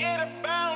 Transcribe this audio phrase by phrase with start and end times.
[0.00, 0.69] forget about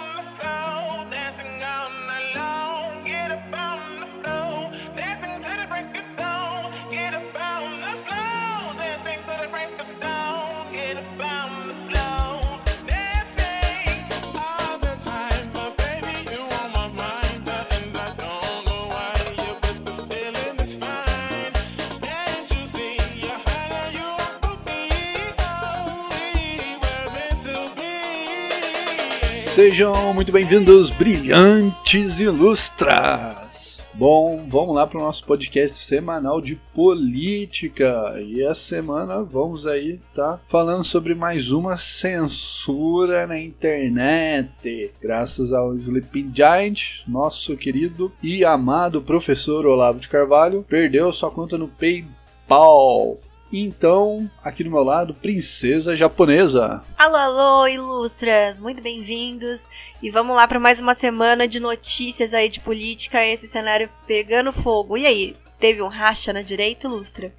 [29.54, 33.80] Sejam muito bem-vindos, brilhantes ilustras!
[33.94, 38.20] Bom, vamos lá para o nosso podcast semanal de política.
[38.20, 44.90] E essa semana vamos aí tá falando sobre mais uma censura na internet.
[45.00, 51.56] Graças ao Sleeping Giant, nosso querido e amado professor Olavo de Carvalho perdeu sua conta
[51.56, 53.18] no PayPal.
[53.56, 56.82] Então, aqui do meu lado, princesa japonesa.
[56.98, 59.68] Alô, alô, ilustras, muito bem-vindos.
[60.02, 64.52] E vamos lá para mais uma semana de notícias aí de política, esse cenário pegando
[64.52, 64.96] fogo.
[64.96, 67.32] E aí, teve um racha na direita, ilustra?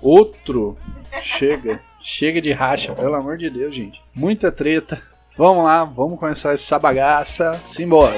[0.00, 0.78] Outro.
[1.20, 1.82] Chega.
[2.00, 4.00] Chega de racha, pelo amor de Deus, gente.
[4.14, 5.02] Muita treta.
[5.36, 7.60] Vamos lá, vamos começar essa bagaça.
[7.66, 8.16] Simbora.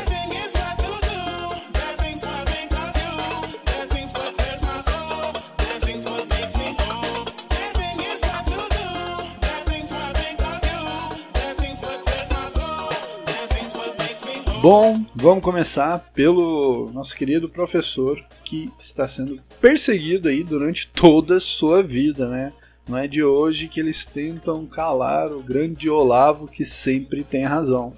[14.64, 21.40] Bom, vamos começar pelo nosso querido professor que está sendo perseguido aí durante toda a
[21.40, 22.50] sua vida, né?
[22.88, 27.92] Não é de hoje que eles tentam calar o grande Olavo que sempre tem razão.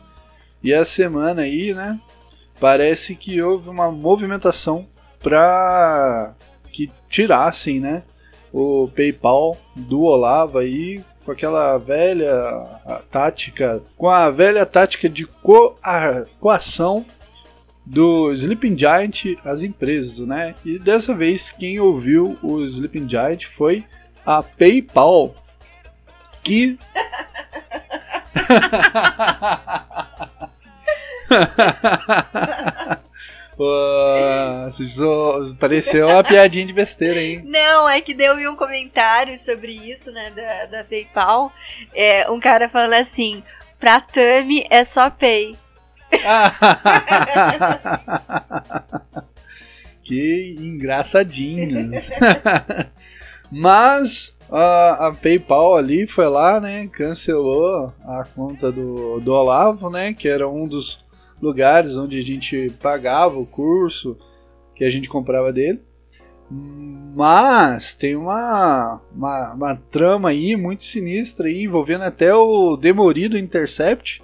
[0.61, 2.01] E essa semana aí, né?
[2.59, 4.89] Parece que houve uma movimentação
[5.21, 6.35] para
[6.73, 8.03] que tirassem, né?
[8.53, 12.65] O PayPal do Olavo aí com aquela velha
[13.11, 15.75] tática, com a velha tática de coa-
[16.41, 17.05] coação
[17.85, 20.55] do Sleeping Giant às empresas, né?
[20.65, 23.85] E dessa vez quem ouviu o Sleeping Giant foi
[24.25, 25.35] a PayPal,
[26.43, 26.79] que
[33.57, 33.65] Pô,
[35.59, 37.43] pareceu uma piadinha de besteira, hein?
[37.43, 41.51] Não, é que deu um comentário sobre isso, né, da, da PayPal.
[41.95, 43.43] É, um cara falando assim:
[43.81, 45.57] pra Tami é só Pay.
[50.05, 52.11] que engraçadinhos.
[53.51, 56.89] Mas a, a PayPal ali foi lá, né?
[56.89, 60.13] Cancelou a conta do, do Olavo, né?
[60.13, 61.06] Que era um dos
[61.41, 64.17] lugares onde a gente pagava o curso
[64.75, 65.81] que a gente comprava dele.
[66.49, 74.23] Mas tem uma, uma, uma trama aí muito sinistra aí, envolvendo até o Demorido Intercept,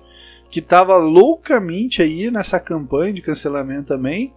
[0.48, 4.32] que estava loucamente aí nessa campanha de cancelamento também.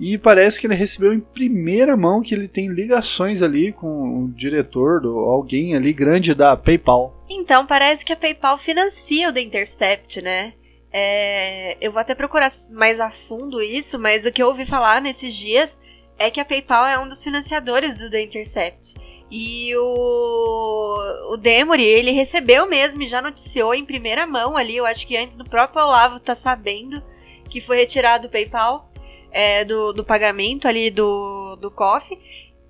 [0.00, 4.28] E parece que ele recebeu em primeira mão que ele tem ligações ali com o
[4.32, 7.14] diretor, do, alguém ali grande da PayPal.
[7.30, 10.54] Então, parece que a PayPal financia o The Intercept, né?
[10.92, 15.00] É, eu vou até procurar mais a fundo isso, mas o que eu ouvi falar
[15.00, 15.80] nesses dias
[16.18, 18.94] é que a PayPal é um dos financiadores do The Intercept.
[19.30, 24.84] E o, o Demory, ele recebeu mesmo e já noticiou em primeira mão ali, eu
[24.84, 27.02] acho que antes do próprio Olavo tá sabendo
[27.48, 28.92] que foi retirado o PayPal
[29.30, 32.18] é, do, do pagamento ali do, do COF.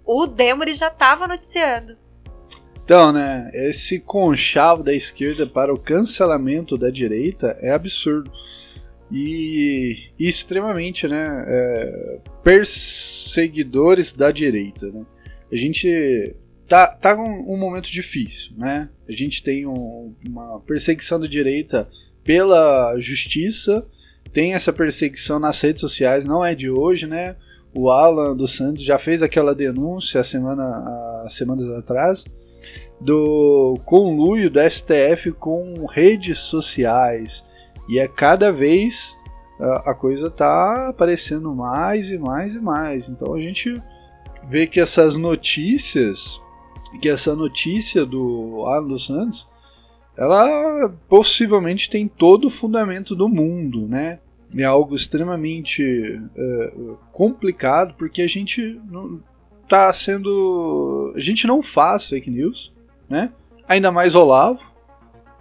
[0.04, 1.96] O Demory já tava noticiando.
[2.84, 8.30] Então, né, esse conchavo da esquerda para o cancelamento da direita é absurdo.
[9.10, 15.04] E, e extremamente, né, é, perseguidores da direita, né.
[15.52, 16.34] A gente
[16.66, 18.88] tá, tá com um momento difícil, né?
[19.06, 21.86] A gente tem um- uma perseguição da direita
[22.24, 23.86] pela justiça,
[24.32, 27.36] tem essa perseguição nas redes sociais, não é de hoje, né?
[27.74, 32.24] O Alan dos Santos já fez aquela denúncia a semana, há semanas atrás
[33.00, 37.44] do conluio do STF com redes sociais.
[37.88, 39.16] E é cada vez
[39.84, 43.08] a, coisa tá aparecendo mais e mais e mais.
[43.08, 43.80] Então a gente
[44.48, 46.40] vê que essas notícias,
[47.00, 49.48] que essa notícia do Alan Santos,
[50.16, 54.18] ela possivelmente tem todo o fundamento do mundo, né?
[54.54, 56.72] É algo extremamente é,
[57.10, 58.78] complicado porque a gente
[59.68, 62.72] tá sendo, a gente não faz fake news,
[63.08, 63.30] né?
[63.68, 64.60] Ainda mais Olavo,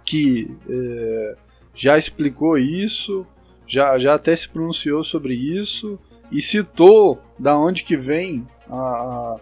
[0.04, 1.36] que é,
[1.74, 3.26] já explicou isso,
[3.66, 5.98] já, já até se pronunciou sobre isso
[6.30, 9.36] e citou da onde que vem a, a-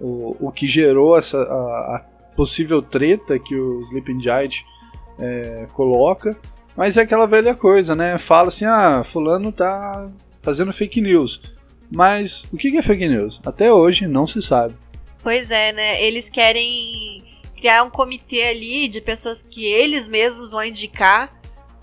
[0.00, 1.98] o, o que gerou essa a, a
[2.34, 4.56] possível treta que o Sleeping Giant
[5.18, 6.36] é, coloca.
[6.74, 8.16] Mas é aquela velha coisa, né?
[8.16, 10.08] Fala assim, ah, fulano tá
[10.40, 11.42] fazendo fake news.
[11.90, 13.40] Mas o que é fake news?
[13.44, 14.74] Até hoje não se sabe.
[15.22, 16.02] Pois é, né?
[16.02, 17.22] Eles querem
[17.56, 21.38] criar um comitê ali de pessoas que eles mesmos vão indicar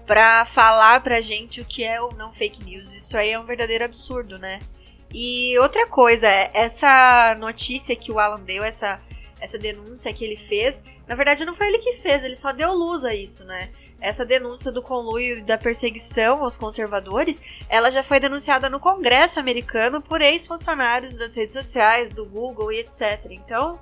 [0.08, 2.96] pra falar pra gente o que é ou não fake news.
[2.96, 4.60] Isso aí é um verdadeiro absurdo, né?
[5.14, 9.00] E outra coisa, essa notícia que o Alan deu, essa,
[9.40, 12.74] essa denúncia que ele fez, na verdade não foi ele que fez, ele só deu
[12.74, 13.70] luz a isso, né?
[14.00, 19.40] Essa denúncia do conluio e da perseguição aos conservadores, ela já foi denunciada no Congresso
[19.40, 23.26] americano por ex-funcionários das redes sociais, do Google e etc.
[23.32, 23.80] Então,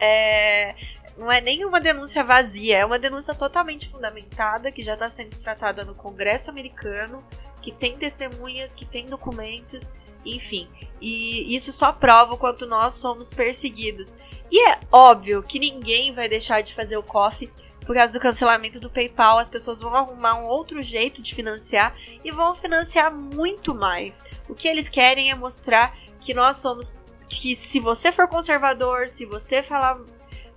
[0.00, 0.74] é,
[1.18, 5.36] não é nem uma denúncia vazia, é uma denúncia totalmente fundamentada, que já está sendo
[5.36, 7.22] tratada no Congresso americano,
[7.60, 9.92] que tem testemunhas, que tem documentos,
[10.24, 10.68] enfim.
[11.00, 14.16] E isso só prova o quanto nós somos perseguidos.
[14.50, 17.50] E é óbvio que ninguém vai deixar de fazer o coffee
[17.88, 21.96] por causa do cancelamento do PayPal, as pessoas vão arrumar um outro jeito de financiar
[22.22, 24.26] e vão financiar muito mais.
[24.46, 26.94] O que eles querem é mostrar que nós somos
[27.30, 29.98] que se você for conservador, se você falar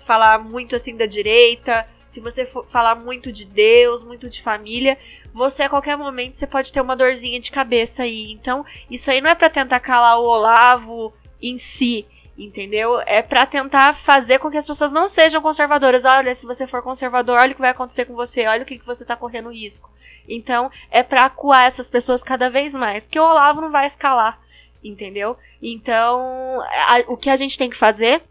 [0.05, 4.97] falar muito assim da direita, se você falar muito de Deus, muito de família,
[5.33, 8.29] você a qualquer momento você pode ter uma dorzinha de cabeça aí.
[8.33, 12.05] Então, isso aí não é para tentar calar o Olavo em si,
[12.37, 12.99] entendeu?
[13.05, 16.05] É para tentar fazer com que as pessoas não sejam conservadoras.
[16.05, 18.79] Olha, se você for conservador, olha o que vai acontecer com você, olha o que,
[18.79, 19.89] que você tá correndo risco.
[20.27, 24.39] Então, é pra acuar essas pessoas cada vez mais, porque o Olavo não vai escalar,
[24.83, 25.37] entendeu?
[25.61, 28.21] Então, a, o que a gente tem que fazer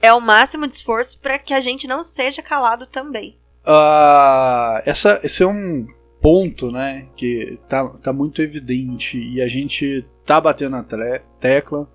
[0.00, 3.36] é o máximo de esforço para que a gente não seja calado também.
[3.64, 5.86] Uh, essa, esse é um
[6.20, 10.84] ponto, né, que tá, tá muito evidente e a gente tá batendo na
[11.40, 11.88] tecla.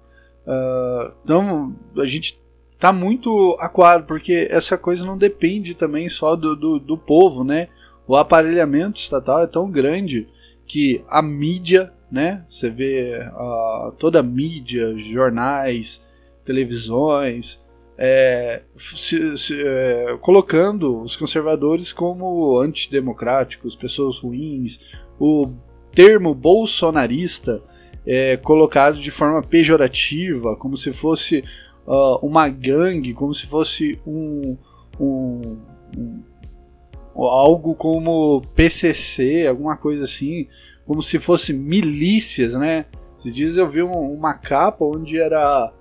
[0.48, 2.42] Uh, então, a gente
[2.80, 7.68] tá muito aquado, porque essa coisa não depende também só do, do, do povo, né?
[8.08, 10.28] O aparelhamento estatal é tão grande
[10.66, 12.46] que a mídia, né?
[12.48, 16.02] Você vê uh, toda a mídia, jornais,
[16.46, 17.60] televisões,
[17.98, 24.80] é, se, se, é, colocando os conservadores como antidemocráticos, pessoas ruins.
[25.20, 25.52] O
[25.94, 27.62] termo bolsonarista
[28.08, 31.44] é colocado de forma pejorativa, como se fosse
[31.86, 34.58] uh, uma gangue, como se fosse um,
[34.98, 35.58] um,
[35.98, 36.24] um,
[37.18, 40.48] algo como PCC, alguma coisa assim,
[40.86, 42.86] como se fosse milícias, né?
[43.20, 45.74] Esses dias eu vi um, uma capa onde era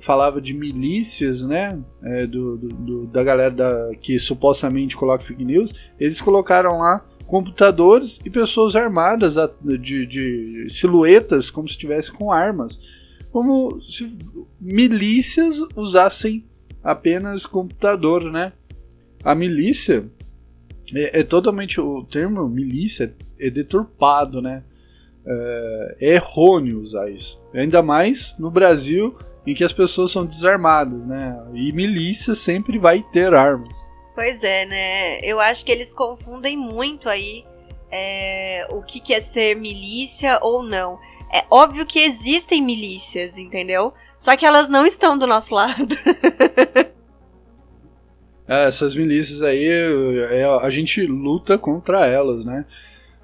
[0.00, 1.78] falava de milícias, né?
[2.02, 5.74] É, do, do, do, da galera da, que supostamente coloca fake news.
[6.00, 9.36] Eles colocaram lá computadores e pessoas armadas
[9.80, 12.78] de, de silhuetas como se estivesse com armas.
[13.32, 14.16] Como se
[14.60, 16.44] milícias usassem
[16.82, 18.52] apenas computador, né?
[19.24, 20.04] A milícia
[20.94, 24.62] é, é totalmente o termo milícia é deturpado, né?
[25.26, 27.40] É, é errôneo usar isso.
[27.54, 29.16] Ainda mais no Brasil
[29.46, 31.36] em que as pessoas são desarmadas, né?
[31.54, 33.83] E milícia sempre vai ter armas.
[34.14, 35.20] Pois é, né?
[35.20, 37.44] Eu acho que eles confundem muito aí
[37.90, 40.98] é, o que, que é ser milícia ou não.
[41.32, 43.92] É óbvio que existem milícias, entendeu?
[44.18, 45.96] Só que elas não estão do nosso lado.
[48.46, 52.64] é, essas milícias aí, é, a gente luta contra elas, né?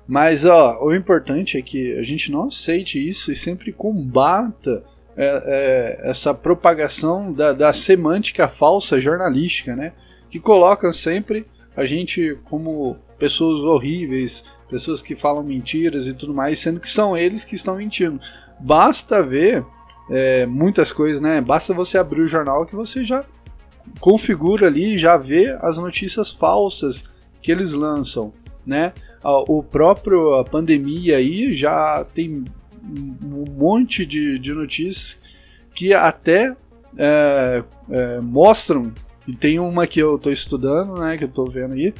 [0.06, 4.82] Mas ó, o importante é que a gente não aceite isso e sempre combata
[5.16, 9.92] é, é, essa propagação da, da, semântica falsa jornalística, né?
[10.30, 11.46] Que colocam sempre
[11.76, 17.16] a gente como pessoas horríveis, pessoas que falam mentiras e tudo mais, sendo que são
[17.16, 18.20] eles que estão mentindo.
[18.58, 19.64] Basta ver
[20.10, 21.40] é, muitas coisas, né?
[21.40, 23.24] Basta você abrir o jornal que você já
[23.98, 27.04] configura ali, já vê as notícias falsas
[27.42, 28.32] que eles lançam,
[28.64, 28.92] né?
[29.22, 32.44] O próprio a pandemia aí já tem
[32.82, 35.18] um monte de, de notícias
[35.74, 36.54] que até
[36.96, 38.92] é, é, mostram,
[39.26, 41.94] e tem uma que eu estou estudando, né, que eu estou vendo aí,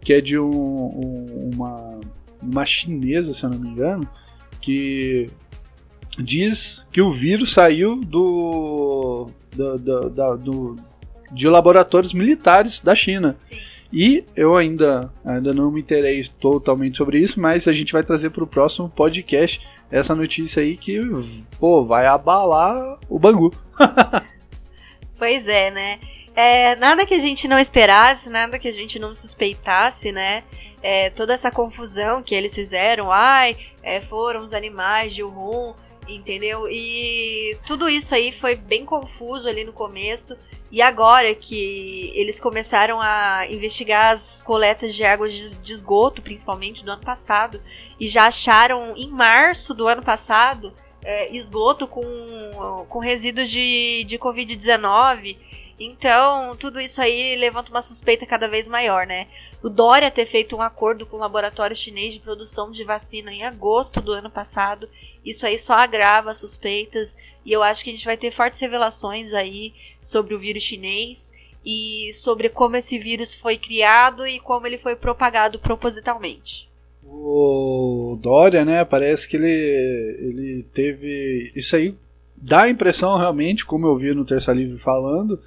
[0.00, 2.00] que é de um, um, uma,
[2.40, 4.08] uma chinesa, se eu não me engano,
[4.60, 5.26] que
[6.18, 10.76] diz que o vírus saiu do, do, do, do, do
[11.32, 13.34] de laboratórios militares da China.
[13.38, 13.56] Sim.
[13.92, 18.30] E eu ainda, ainda não me interei totalmente sobre isso, mas a gente vai trazer
[18.30, 21.00] para o próximo podcast essa notícia aí que,
[21.58, 23.52] pô, vai abalar o Bangu.
[25.18, 26.00] pois é, né?
[26.36, 30.44] É, nada que a gente não esperasse, nada que a gente não suspeitasse, né?
[30.82, 35.74] É, toda essa confusão que eles fizeram, ai, é, foram os animais de Wuhan,
[36.06, 36.68] entendeu?
[36.70, 40.36] E tudo isso aí foi bem confuso ali no começo.
[40.70, 46.90] E agora que eles começaram a investigar as coletas de água de esgoto, principalmente do
[46.90, 47.62] ano passado,
[47.98, 52.02] e já acharam em março do ano passado é, esgoto com,
[52.88, 55.38] com resíduos de, de Covid-19.
[55.78, 59.26] Então, tudo isso aí levanta uma suspeita cada vez maior, né?
[59.62, 63.44] O Dória ter feito um acordo com o laboratório chinês de produção de vacina em
[63.44, 64.88] agosto do ano passado,
[65.24, 68.60] isso aí só agrava as suspeitas e eu acho que a gente vai ter fortes
[68.60, 74.66] revelações aí sobre o vírus chinês e sobre como esse vírus foi criado e como
[74.66, 76.68] ele foi propagado propositalmente.
[77.04, 81.52] O Dória, né, parece que ele, ele teve.
[81.54, 81.94] Isso aí
[82.36, 85.40] dá a impressão realmente, como eu vi no Terça Livre falando,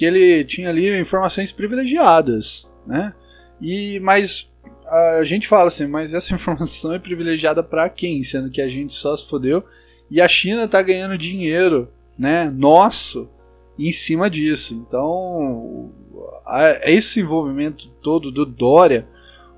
[0.00, 3.12] que ele tinha ali informações privilegiadas, né?
[3.60, 4.50] E, mas
[4.88, 8.22] a gente fala assim, mas essa informação é privilegiada para quem?
[8.22, 9.62] Sendo que a gente só se fodeu
[10.10, 13.28] e a China tá ganhando dinheiro, né, nosso
[13.78, 14.72] em cima disso.
[14.74, 15.92] Então,
[16.84, 19.06] esse envolvimento todo do Dória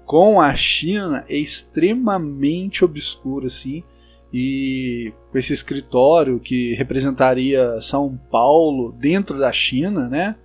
[0.04, 3.84] com a China é extremamente obscuro, assim.
[4.32, 10.36] E com esse escritório que representaria São Paulo dentro da China, né?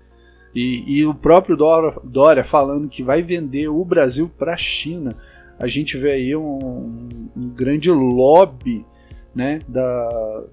[0.54, 5.16] E, e o próprio Dória, Dória, falando que vai vender o Brasil para a China.
[5.60, 8.86] A gente vê aí um, um grande lobby
[9.34, 10.44] né, da,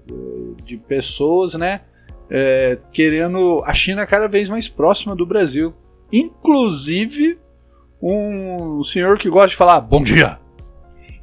[0.63, 1.81] de pessoas né,
[2.29, 5.73] é, querendo a China cada vez mais próxima do Brasil.
[6.11, 7.39] Inclusive
[8.01, 10.37] um senhor que gosta de falar bom dia.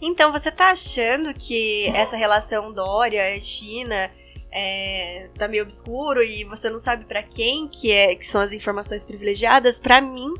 [0.04, 4.10] Então, você tá achando que essa relação Dória China
[4.50, 8.52] é, tá meio obscuro e você não sabe para quem que é que são as
[8.52, 9.78] informações privilegiadas?
[9.78, 10.34] Para mim,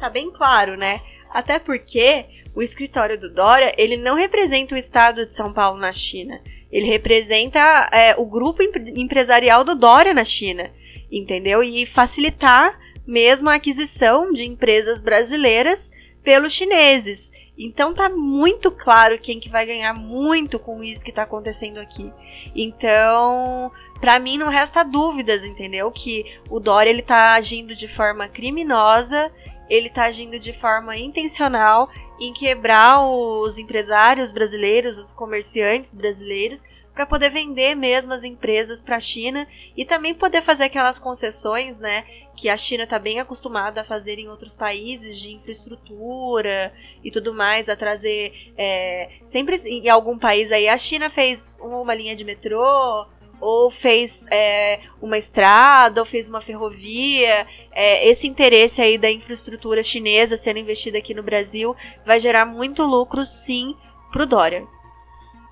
[0.00, 1.02] tá bem claro, né?
[1.28, 5.92] Até porque o escritório do Dória, ele não representa o estado de São Paulo na
[5.92, 6.40] China.
[6.70, 10.70] Ele representa é, o grupo empresarial do Dória na China,
[11.10, 11.62] entendeu?
[11.62, 15.92] E facilitar mesmo a aquisição de empresas brasileiras
[16.22, 17.30] pelos chineses.
[17.56, 22.12] Então tá muito claro quem que vai ganhar muito com isso que tá acontecendo aqui.
[22.56, 25.90] Então, para mim não resta dúvidas, entendeu?
[25.90, 29.30] Que o Dória ele tá agindo de forma criminosa,
[29.68, 37.06] ele tá agindo de forma intencional em quebrar os empresários brasileiros, os comerciantes brasileiros, para
[37.06, 39.46] poder vender mesmo as empresas para a China
[39.76, 42.04] e também poder fazer aquelas concessões, né,
[42.36, 46.72] que a China está bem acostumada a fazer em outros países de infraestrutura
[47.02, 51.94] e tudo mais, a trazer é, sempre em algum país aí a China fez uma
[51.94, 53.06] linha de metrô
[53.42, 57.44] ou fez é, uma estrada ou fez uma ferrovia.
[57.72, 61.74] É, esse interesse aí da infraestrutura chinesa sendo investida aqui no Brasil
[62.06, 63.74] vai gerar muito lucro, sim,
[64.12, 64.64] pro Dória.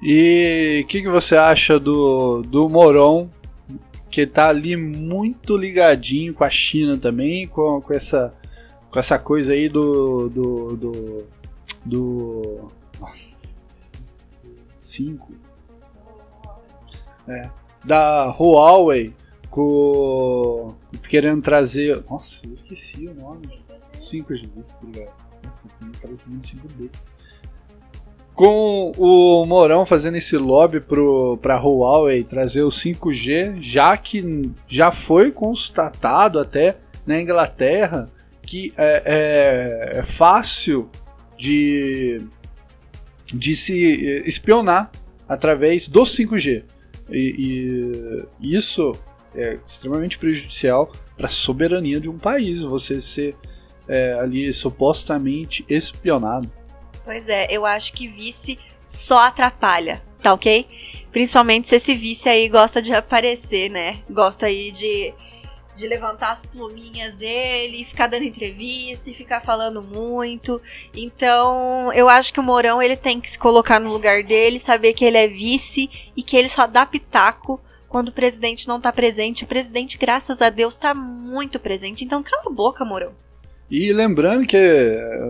[0.02, 3.28] E o que, que você acha do, do Moron,
[4.10, 8.32] que tá ali muito ligadinho com a China também, com, com, essa,
[8.90, 10.28] com essa coisa aí do.
[10.30, 10.76] do.
[10.76, 11.26] do.
[11.84, 13.38] do nossa.
[14.78, 15.32] 5.
[17.28, 17.50] É.
[17.84, 19.14] Da Huawei
[19.50, 20.74] com.
[21.08, 22.02] querendo trazer.
[22.08, 23.46] Nossa, eu esqueci o nome.
[23.98, 24.48] 5G,
[24.82, 25.12] obrigado.
[25.44, 25.68] Nossa,
[26.00, 26.90] parece muito 5D
[28.40, 34.90] com o Mourão fazendo esse lobby pro, pra Huawei trazer o 5G, já que já
[34.90, 38.08] foi constatado até na Inglaterra
[38.40, 39.02] que é,
[39.94, 40.88] é, é fácil
[41.36, 42.16] de,
[43.26, 44.90] de se espionar
[45.28, 46.64] através do 5G.
[47.10, 48.92] E, e isso
[49.34, 53.36] é extremamente prejudicial para a soberania de um país, você ser
[53.86, 56.50] é, ali supostamente espionado.
[57.04, 60.66] Pois é, eu acho que vice só atrapalha, tá ok?
[61.12, 63.98] Principalmente se esse vice aí gosta de aparecer, né?
[64.08, 65.12] Gosta aí de,
[65.76, 70.60] de levantar as pluminhas dele, ficar dando entrevista e ficar falando muito.
[70.94, 74.92] Então, eu acho que o Mourão ele tem que se colocar no lugar dele, saber
[74.92, 78.92] que ele é vice e que ele só dá pitaco quando o presidente não tá
[78.92, 79.44] presente.
[79.44, 82.04] O presidente, graças a Deus, tá muito presente.
[82.04, 83.12] Então, cala a boca, Mourão.
[83.70, 85.20] E lembrando que eh,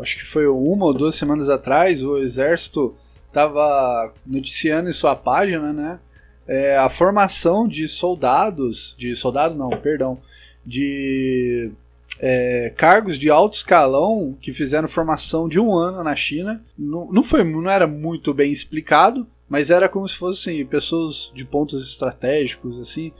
[0.00, 2.94] acho que foi uma ou duas semanas atrás o exército
[3.28, 5.98] estava noticiando em sua página, né,
[6.46, 10.18] é, a formação de soldados, de soldado não, perdão,
[10.64, 11.70] de
[12.18, 16.62] é, cargos de alto escalão que fizeram formação de um ano na China.
[16.78, 21.44] Não, não, foi, não era muito bem explicado, mas era como se fossem pessoas de
[21.44, 23.12] pontos estratégicos, assim,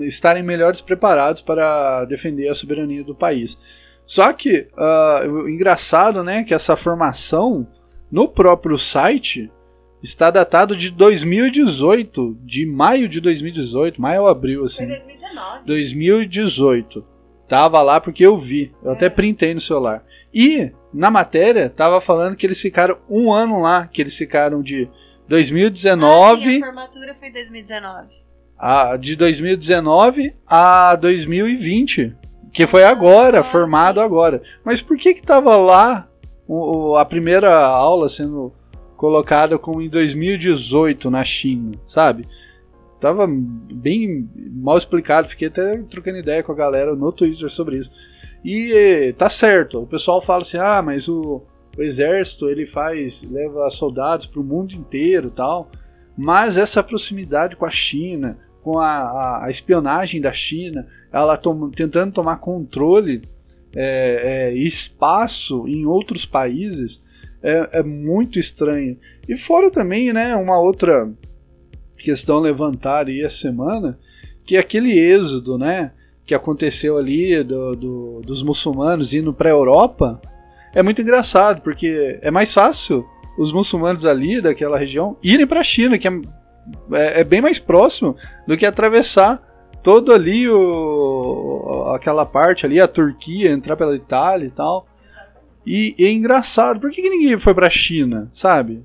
[0.00, 3.58] estarem melhores preparados para defender a soberania do país.
[4.10, 7.64] Só que, uh, engraçado, né, que essa formação
[8.10, 9.48] no próprio site
[10.02, 14.86] está datado de 2018, de maio de 2018, maio ou abril, Foi assim.
[14.88, 15.64] 2019.
[15.64, 17.04] 2018.
[17.48, 18.72] Tava lá porque eu vi.
[18.82, 20.02] Eu até printei no celular.
[20.34, 24.88] E na matéria tava falando que eles ficaram um ano lá, que eles ficaram de
[24.90, 28.08] Ah, 2019 sim, a formatura foi em 2019.
[28.58, 32.16] a, de 2019 a 2020,
[32.52, 34.42] que foi agora, Ah, formado agora.
[34.64, 36.08] Mas por que que tava lá
[36.48, 38.52] o- o- a primeira aula sendo
[38.96, 42.26] colocada como em 2018 na China, sabe?
[43.00, 47.90] Tava bem mal explicado, fiquei até trocando ideia com a galera no Twitter sobre isso.
[48.44, 51.42] E tá certo, o pessoal fala assim: "Ah, mas o,
[51.78, 55.70] o exército, ele faz leva soldados pro mundo inteiro, tal".
[56.16, 61.70] Mas essa proximidade com a China, com a, a- a espionagem da China, ela tom-
[61.70, 63.22] tentando tomar controle
[63.74, 67.00] é, é, espaço em outros países,
[67.42, 68.96] é, é muito estranho.
[69.28, 71.08] E fora também, né, uma outra
[71.98, 73.98] questão levantada aí essa semana,
[74.44, 75.92] que é aquele êxodo, né,
[76.26, 80.20] que aconteceu ali do- do- dos muçulmanos indo para a Europa,
[80.74, 83.04] é muito engraçado, porque é mais fácil
[83.38, 86.12] os muçulmanos ali daquela região irem para a China, que é,
[86.92, 89.42] é- é bem mais próximo do que atravessar
[89.82, 94.86] todo ali o, aquela parte ali, a Turquia, entrar pela Itália e tal.
[95.66, 98.82] E, e é engraçado, por que, que ninguém foi para a China, sabe?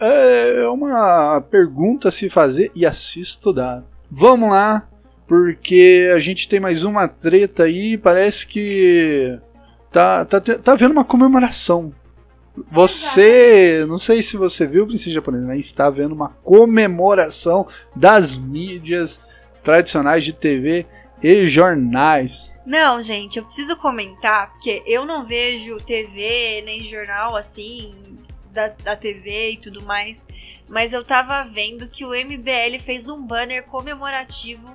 [0.00, 3.84] É, é uma pergunta a se fazer e a se estudar.
[4.10, 4.88] Vamos lá,
[5.26, 9.38] porque a gente tem mais uma treta aí, parece que
[9.92, 11.92] tá, tá, tá havendo uma comemoração.
[12.70, 18.34] Você, não sei se você viu o princípio japonês, mas está havendo uma comemoração das
[18.34, 19.20] mídias
[19.62, 20.86] tradicionais de TV
[21.22, 22.54] e jornais.
[22.64, 27.94] Não, gente, eu preciso comentar, porque eu não vejo TV nem jornal assim,
[28.50, 30.26] da, da TV e tudo mais,
[30.68, 34.74] mas eu tava vendo que o MBL fez um banner comemorativo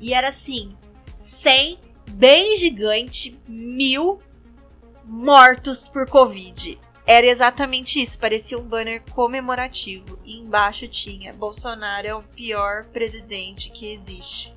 [0.00, 0.76] e era assim:
[1.18, 1.78] 100,
[2.10, 4.20] bem gigante, mil
[5.06, 6.78] mortos por Covid.
[7.06, 10.18] Era exatamente isso, parecia um banner comemorativo.
[10.24, 14.54] E embaixo tinha: Bolsonaro é o pior presidente que existe.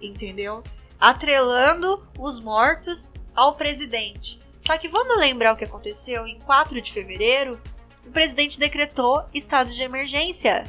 [0.00, 0.62] Entendeu?
[1.02, 4.38] atrelando os mortos ao presidente.
[4.60, 7.60] Só que vamos lembrar o que aconteceu em 4 de fevereiro?
[8.06, 10.62] O presidente decretou estado de emergência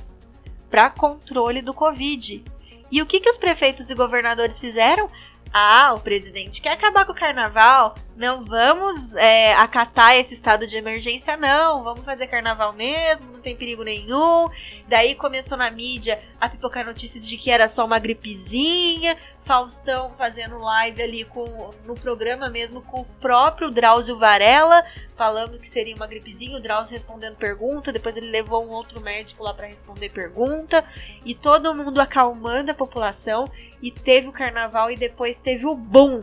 [0.71, 2.43] para controle do Covid.
[2.89, 5.07] E o que, que os prefeitos e governadores fizeram?
[5.53, 7.93] Ah, o presidente quer acabar com o carnaval?
[8.15, 11.83] Não vamos é, acatar esse estado de emergência, não.
[11.83, 14.45] Vamos fazer carnaval mesmo, não tem perigo nenhum.
[14.87, 19.17] Daí começou na mídia a pipocar notícias de que era só uma gripezinha.
[19.41, 25.67] Faustão fazendo live ali com, no programa mesmo com o próprio Drauzio Varela, falando que
[25.67, 29.67] seria uma gripezinha, o Drauzio respondendo pergunta, depois ele levou um outro médico lá para
[29.67, 30.85] responder pergunta,
[31.25, 33.45] e todo mundo acalmando a população,
[33.81, 36.21] e teve o carnaval e depois teve o boom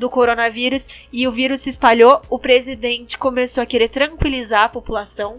[0.00, 5.38] do coronavírus e o vírus se espalhou, o presidente começou a querer tranquilizar a população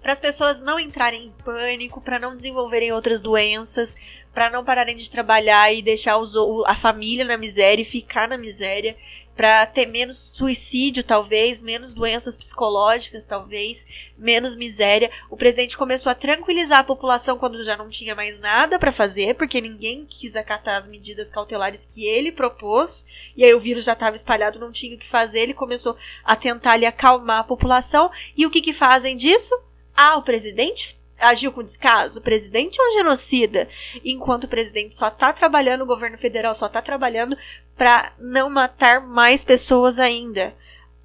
[0.00, 3.96] para as pessoas não entrarem em pânico, para não desenvolverem outras doenças,
[4.32, 8.38] para não pararem de trabalhar e deixar os, a família na miséria e ficar na
[8.38, 8.96] miséria,
[9.36, 15.10] para ter menos suicídio, talvez, menos doenças psicológicas, talvez, menos miséria.
[15.30, 19.34] O presidente começou a tranquilizar a população quando já não tinha mais nada para fazer,
[19.34, 23.04] porque ninguém quis acatar as medidas cautelares que ele propôs,
[23.36, 26.34] e aí o vírus já estava espalhado, não tinha o que fazer, ele começou a
[26.34, 28.10] tentar ali acalmar a população.
[28.34, 29.54] E o que que fazem disso?
[29.94, 32.18] Ah, o presidente agiu com descaso?
[32.18, 33.68] O presidente é um genocida?
[34.04, 37.36] Enquanto o presidente só tá trabalhando, o governo federal só tá trabalhando
[37.76, 40.54] para não matar mais pessoas ainda.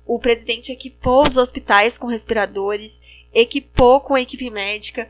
[0.05, 3.01] O presidente equipou os hospitais com respiradores,
[3.33, 5.09] equipou com equipe médica,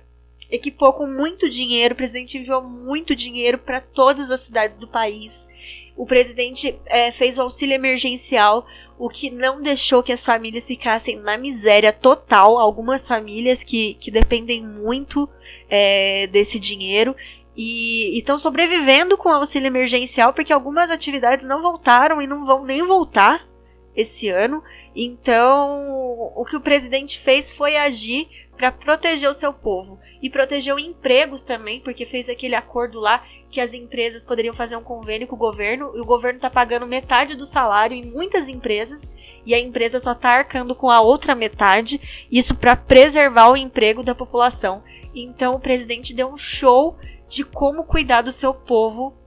[0.50, 1.94] equipou com muito dinheiro.
[1.94, 5.50] O presidente enviou muito dinheiro para todas as cidades do país.
[5.95, 8.65] O presidente eh, fez o auxílio emergencial,
[8.97, 12.58] o que não deixou que as famílias ficassem na miséria total.
[12.58, 15.30] Algumas famílias que, que dependem muito
[15.69, 17.15] eh, desse dinheiro
[17.56, 22.63] e estão sobrevivendo com o auxílio emergencial porque algumas atividades não voltaram e não vão
[22.63, 23.47] nem voltar
[23.95, 24.63] esse ano.
[24.95, 28.30] Então, o que o presidente fez foi agir
[28.62, 33.60] para proteger o seu povo e proteger empregos também, porque fez aquele acordo lá que
[33.60, 37.34] as empresas poderiam fazer um convênio com o governo e o governo está pagando metade
[37.34, 39.12] do salário em muitas empresas
[39.47, 42.00] e a empresa só está arcando com a outra metade,
[42.32, 44.84] isso para preservar o emprego da população.
[45.15, 49.17] Então, o presidente deu um show de como cuidar do seu povo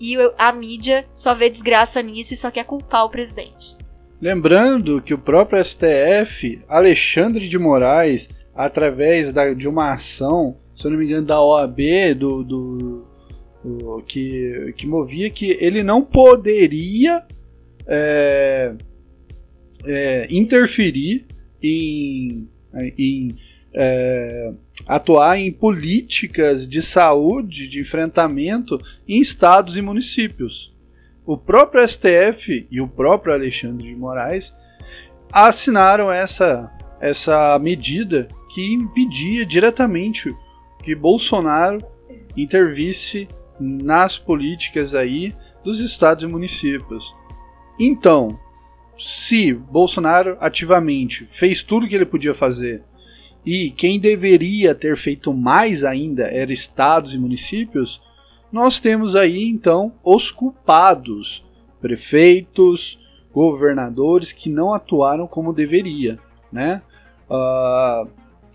[0.00, 3.76] e a mídia só vê desgraça nisso e só quer culpar o presidente.
[4.18, 10.90] Lembrando que o próprio STF, Alexandre de Moraes, através da- de uma ação, se eu
[10.90, 13.04] não me engano, da OAB, do, do-
[13.64, 17.22] do- que, que movia que ele não poderia
[17.86, 18.74] é,
[19.86, 21.24] é, interferir
[21.62, 22.48] em,
[22.98, 23.34] em
[23.72, 24.52] é,
[24.86, 30.74] atuar em políticas de saúde, de enfrentamento em estados e municípios.
[31.24, 34.52] O próprio STF e o próprio Alexandre de Moraes
[35.30, 40.34] assinaram essa, essa medida que impedia diretamente
[40.82, 41.84] que Bolsonaro
[42.36, 45.34] intervisse nas políticas aí
[45.64, 47.14] dos estados e municípios.
[47.78, 48.38] Então,
[48.98, 52.82] se Bolsonaro ativamente fez tudo o que ele podia fazer
[53.44, 58.00] e quem deveria ter feito mais ainda era estados e municípios,
[58.50, 61.44] nós temos aí então os culpados,
[61.80, 62.98] prefeitos,
[63.32, 66.18] governadores que não atuaram como deveria,
[66.50, 66.82] né?
[67.30, 68.06] Ah,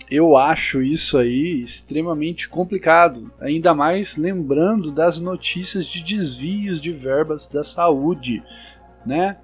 [0.09, 7.47] eu acho isso aí extremamente complicado, ainda mais lembrando das notícias de desvios de verbas
[7.47, 8.43] da saúde,
[9.05, 9.37] né?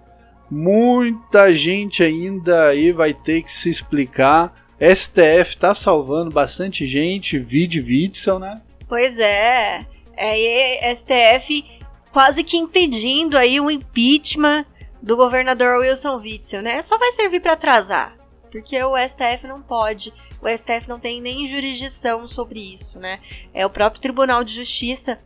[0.49, 4.53] Muita gente ainda aí vai ter que se explicar.
[4.79, 8.55] STF tá salvando bastante gente, vide Witzel, né?
[8.87, 9.85] Pois é.
[10.15, 11.63] É, e STF
[12.11, 14.65] quase que impedindo aí o impeachment
[15.01, 16.81] do governador Wilson Witzel, né?
[16.81, 18.17] Só vai servir para atrasar,
[18.51, 23.19] porque o STF não pode, o STF não tem nem jurisdição sobre isso, né?
[23.53, 25.19] É o próprio Tribunal de Justiça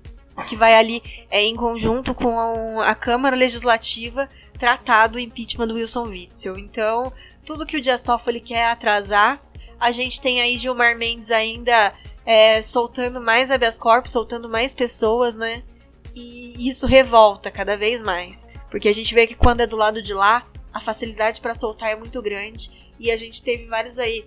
[0.47, 6.03] que vai ali é, em conjunto com a Câmara Legislativa tratar do impeachment do Wilson
[6.05, 6.57] Witzel.
[6.57, 7.13] Então,
[7.45, 9.41] tudo que o Dias Toffoli quer atrasar,
[9.79, 11.93] a gente tem aí Gilmar Mendes ainda
[12.25, 15.61] é, soltando mais habeas corpus, soltando mais pessoas, né?
[16.15, 18.47] E isso revolta cada vez mais.
[18.69, 21.91] Porque a gente vê que quando é do lado de lá, a facilidade para soltar
[21.91, 22.71] é muito grande.
[22.99, 24.25] E a gente teve vários aí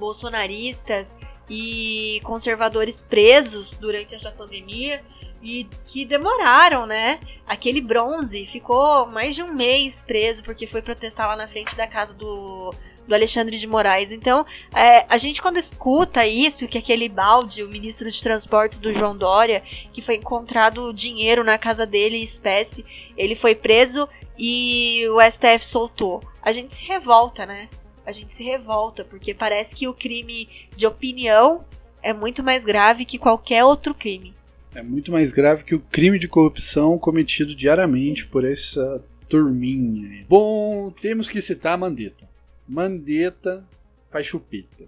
[0.00, 1.16] bolsonaristas
[1.48, 5.00] e conservadores presos durante essa pandemia
[5.42, 7.20] e que demoraram, né?
[7.46, 11.86] Aquele bronze ficou mais de um mês preso porque foi protestar lá na frente da
[11.86, 12.74] casa do,
[13.06, 14.12] do Alexandre de Moraes.
[14.12, 18.92] Então, é, a gente quando escuta isso, que aquele balde, o ministro de transportes do
[18.92, 22.84] João Dória, que foi encontrado dinheiro na casa dele, espécie,
[23.16, 24.08] ele foi preso
[24.38, 26.22] e o STF soltou.
[26.42, 27.68] A gente se revolta, né?
[28.04, 31.64] A gente se revolta, porque parece que o crime de opinião
[32.02, 34.34] é muito mais grave que qualquer outro crime.
[34.74, 40.08] É muito mais grave que o crime de corrupção cometido diariamente por essa turminha.
[40.08, 40.24] aí.
[40.28, 42.28] Bom, temos que citar Mandetta.
[42.68, 43.64] Mandetta
[44.10, 44.84] faz chupeta.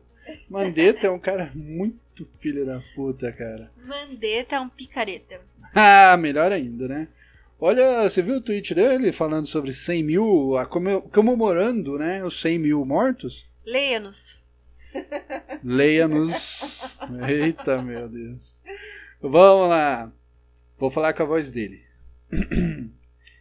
[0.49, 3.71] Mandetta é um cara muito filho da puta, cara.
[3.85, 5.41] Mandetta é um picareta.
[5.75, 7.09] Ah, melhor ainda, né?
[7.65, 12.41] Olha, você viu o tweet dele falando sobre 100 mil, a come- comemorando, né, os
[12.41, 13.47] 100 mil mortos?
[13.65, 14.43] Leia-nos.
[15.63, 16.99] Leia-nos.
[17.29, 18.57] Eita, meu Deus.
[19.21, 20.13] Vamos lá.
[20.77, 21.83] Vou falar com a voz dele.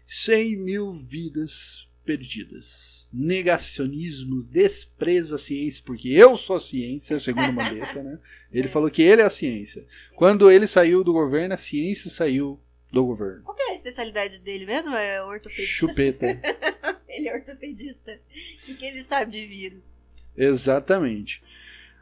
[0.06, 3.08] 100 mil vidas perdidas.
[3.12, 8.20] Negacionismo, desprezo à ciência, porque eu sou a ciência, segundo Mandetta, né?
[8.54, 9.84] Ele falou que ele é a ciência.
[10.16, 12.60] Quando ele saiu do governo, a ciência saiu
[12.92, 13.44] do governo.
[13.44, 14.94] Qual que é a especialidade dele mesmo?
[14.94, 15.72] É ortopedista.
[15.72, 16.40] Chupeta.
[17.08, 18.20] Ele é ortopedista.
[18.68, 19.94] O que ele sabe de vírus?
[20.36, 21.44] Exatamente.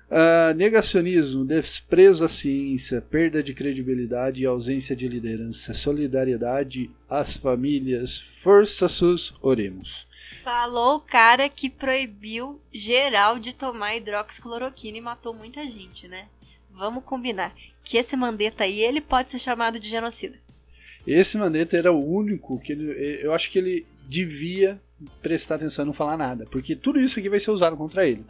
[0.09, 8.19] Ah, negacionismo, desprezo à ciência, perda de credibilidade e ausência de liderança, solidariedade às famílias,
[8.39, 10.07] força sus, oremos.
[10.43, 16.27] Falou o cara que proibiu geral de tomar hidroxicloroquina e matou muita gente, né?
[16.71, 20.37] Vamos combinar que esse Mandetta aí, ele pode ser chamado de genocida.
[21.05, 24.79] Esse Mandetta era o único que ele, eu acho que ele devia
[25.21, 28.23] prestar atenção e não falar nada, porque tudo isso aqui vai ser usado contra ele.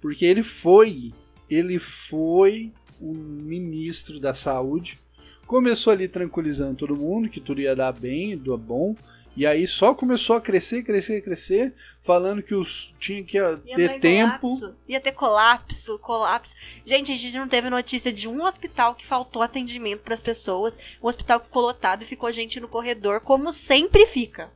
[0.00, 1.12] Porque ele foi,
[1.48, 4.98] ele foi o ministro da saúde,
[5.46, 8.94] começou ali tranquilizando todo mundo, que tudo ia dar bem, do bom,
[9.36, 13.76] e aí só começou a crescer, crescer, crescer, falando que os tinha que Ia ter
[13.76, 14.40] ter tempo.
[14.40, 14.76] colapso.
[14.88, 16.54] Ia ter colapso, colapso.
[16.84, 20.78] Gente, a gente não teve notícia de um hospital que faltou atendimento para as pessoas.
[21.02, 24.50] Um hospital que ficou lotado e ficou gente no corredor, como sempre fica.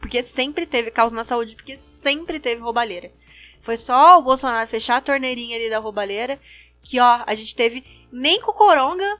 [0.00, 3.10] Porque sempre teve caos na saúde, porque sempre teve roubalheira.
[3.60, 6.38] Foi só o Bolsonaro fechar a torneirinha ali da roubalheira
[6.82, 9.18] que, ó, a gente teve nem com o Coronga,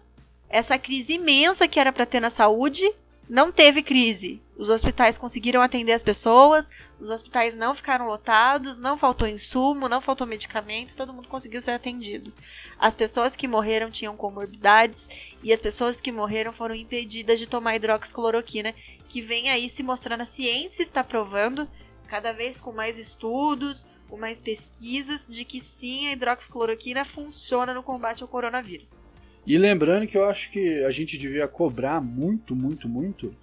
[0.49, 2.89] essa crise imensa que era para ter na saúde,
[3.29, 4.41] não teve crise.
[4.59, 10.01] Os hospitais conseguiram atender as pessoas, os hospitais não ficaram lotados, não faltou insumo, não
[10.01, 12.33] faltou medicamento, todo mundo conseguiu ser atendido.
[12.79, 15.11] As pessoas que morreram tinham comorbidades
[15.43, 18.75] e as pessoas que morreram foram impedidas de tomar hidroxicloroquina,
[19.09, 21.69] que vem aí se mostrando a ciência está provando,
[22.09, 27.83] cada vez com mais estudos, com mais pesquisas de que sim, a hidroxicloroquina funciona no
[27.83, 29.01] combate ao coronavírus.
[29.47, 33.35] E lembrando que eu acho que a gente devia cobrar muito, muito, muito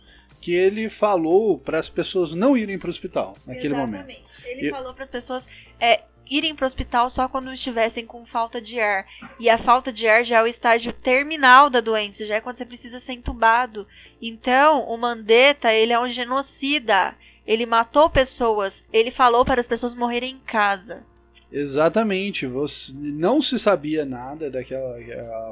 [0.44, 4.02] que ele falou para as pessoas não irem para o hospital naquele Exatamente.
[4.02, 4.22] momento.
[4.46, 5.48] Ele E- falou para as pessoas
[5.80, 9.06] é, irem para o hospital só quando estivessem com falta de ar.
[9.40, 12.58] E a falta de ar já é o estágio terminal da doença, já é quando
[12.58, 13.88] você precisa ser entubado.
[14.22, 17.16] Então, o Mandetta, ele é um genocida.
[17.48, 18.84] Ele matou pessoas.
[18.92, 21.04] Ele falou para as pessoas morrerem em casa.
[21.50, 24.98] Exatamente, você não se sabia nada daquela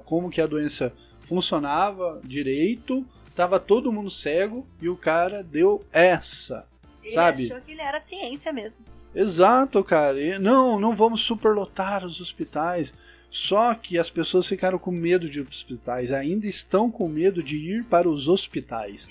[0.03, 6.67] como que a doença funcionava direito, tava todo mundo cego e o cara deu essa.
[7.03, 7.45] Ele Sabe?
[7.45, 8.83] achou que ele era ciência mesmo.
[9.13, 10.19] Exato, cara.
[10.21, 12.93] E não, não vamos superlotar os hospitais.
[13.29, 17.85] Só que as pessoas ficaram com medo de hospitais, ainda estão com medo de ir
[17.85, 19.09] para os hospitais.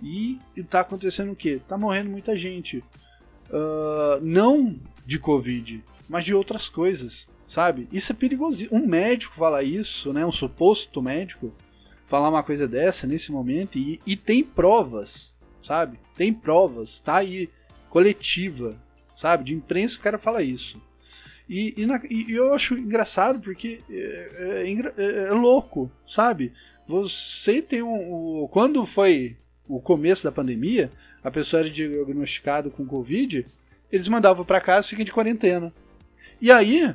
[0.00, 0.38] E
[0.70, 1.60] tá acontecendo o quê?
[1.66, 2.82] Tá morrendo muita gente.
[3.52, 7.88] Ah, não de Covid, mas de outras coisas, sabe?
[7.92, 8.66] Isso é perigoso.
[8.70, 10.24] Um médico falar isso, né?
[10.24, 11.52] Um suposto médico
[12.06, 15.98] falar uma coisa dessa nesse momento e, e tem provas, sabe?
[16.16, 17.48] Tem provas, tá aí,
[17.90, 18.76] coletiva,
[19.16, 19.44] sabe?
[19.44, 20.80] De imprensa o cara fala isso.
[21.48, 26.52] E, e, na- e eu acho engraçado porque é, é engra- é- é louco, sabe?
[26.88, 28.42] Você tem um.
[28.44, 29.36] o- quando foi
[29.68, 30.90] o começo da pandemia,
[31.22, 33.44] a pessoa era diagnosticada com Covid,
[33.90, 35.72] eles mandavam pra casa e de quarentena.
[36.40, 36.94] E aí,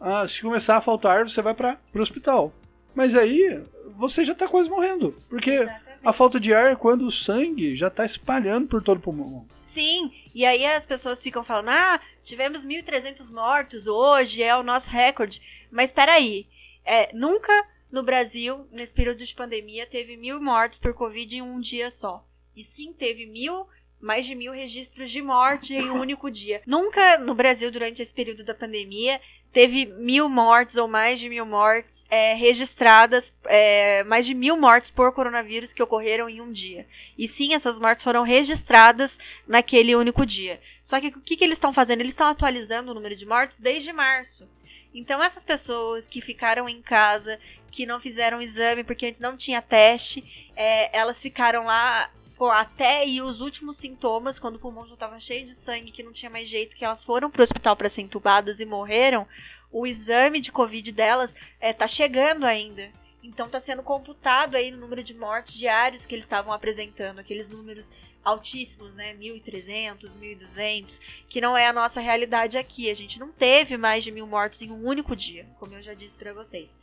[0.00, 2.52] ah, se começar a faltar ar, você vai para o hospital.
[2.94, 3.62] Mas aí,
[3.96, 5.14] você já tá quase morrendo.
[5.28, 5.66] Porque
[6.04, 9.46] a falta de ar, quando o sangue já tá espalhando por todo o pulmão.
[9.62, 14.90] Sim, e aí as pessoas ficam falando: ah, tivemos 1.300 mortos hoje, é o nosso
[14.90, 15.40] recorde.
[15.70, 16.46] Mas peraí,
[16.84, 17.52] é, nunca
[17.90, 22.26] no Brasil, nesse período de pandemia, teve mil mortes por Covid em um dia só.
[22.56, 23.66] E sim, teve mil,
[24.00, 26.62] mais de mil registros de morte em um único dia.
[26.66, 29.20] Nunca no Brasil, durante esse período da pandemia,
[29.52, 34.90] teve mil mortes ou mais de mil mortes é, registradas, é, mais de mil mortes
[34.90, 36.86] por coronavírus que ocorreram em um dia.
[37.18, 40.60] E sim, essas mortes foram registradas naquele único dia.
[40.82, 42.00] Só que o que, que eles estão fazendo?
[42.00, 44.48] Eles estão atualizando o número de mortes desde março.
[44.94, 47.38] Então, essas pessoas que ficaram em casa,
[47.70, 52.10] que não fizeram exame porque antes não tinha teste, é, elas ficaram lá
[52.40, 56.12] até ir os últimos sintomas, quando o pulmão já estava cheio de sangue, que não
[56.12, 59.26] tinha mais jeito, que elas foram para o hospital para ser entubadas e morreram.
[59.70, 62.90] O exame de Covid delas é, tá chegando ainda.
[63.22, 67.48] Então tá sendo computado aí no número de mortes diários que eles estavam apresentando, aqueles
[67.48, 67.92] números
[68.24, 69.14] altíssimos, né?
[69.14, 72.90] 1.300, 1.200, que não é a nossa realidade aqui.
[72.90, 75.94] A gente não teve mais de mil mortos em um único dia, como eu já
[75.94, 76.78] disse pra vocês.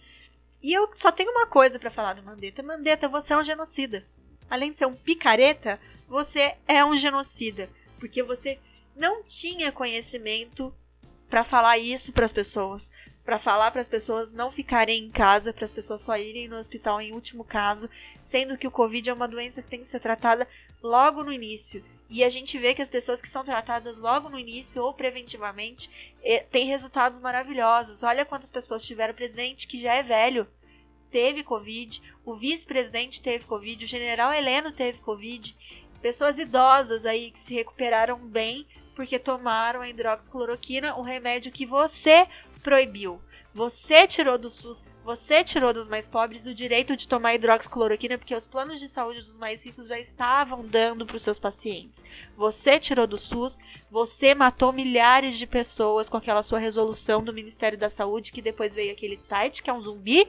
[0.62, 2.64] E eu só tenho uma coisa pra falar do Mandetta.
[2.64, 4.06] Mandetta, você é um genocida.
[4.50, 7.70] Além de ser um picareta, você é um genocida.
[8.00, 8.58] Porque você
[8.96, 10.74] não tinha conhecimento
[11.30, 12.92] pra falar isso pras pessoas.
[13.24, 16.58] Pra falar para as pessoas não ficarem em casa, para as pessoas só irem no
[16.58, 17.88] hospital em último caso,
[18.22, 20.48] sendo que o Covid é uma doença que tem que ser tratada
[20.82, 21.84] logo no início.
[22.10, 25.92] E a gente vê que as pessoas que são tratadas logo no início ou preventivamente
[26.24, 28.02] eh, têm resultados maravilhosos.
[28.02, 29.14] Olha quantas pessoas tiveram.
[29.14, 30.48] Presidente que já é velho
[31.12, 35.56] teve Covid, o vice-presidente teve Covid, o general Heleno teve Covid.
[36.02, 42.28] Pessoas idosas aí que se recuperaram bem porque tomaram a hidroxicloroquina, o remédio que você
[42.62, 43.22] proibiu.
[43.54, 48.36] Você tirou do SUS, você tirou dos mais pobres o direito de tomar hidroxicloroquina porque
[48.36, 52.06] os planos de saúde dos mais ricos já estavam dando para os seus pacientes.
[52.38, 53.58] Você tirou do SUS,
[53.90, 58.74] você matou milhares de pessoas com aquela sua resolução do Ministério da Saúde que depois
[58.74, 60.28] veio aquele Tite, que é um zumbi,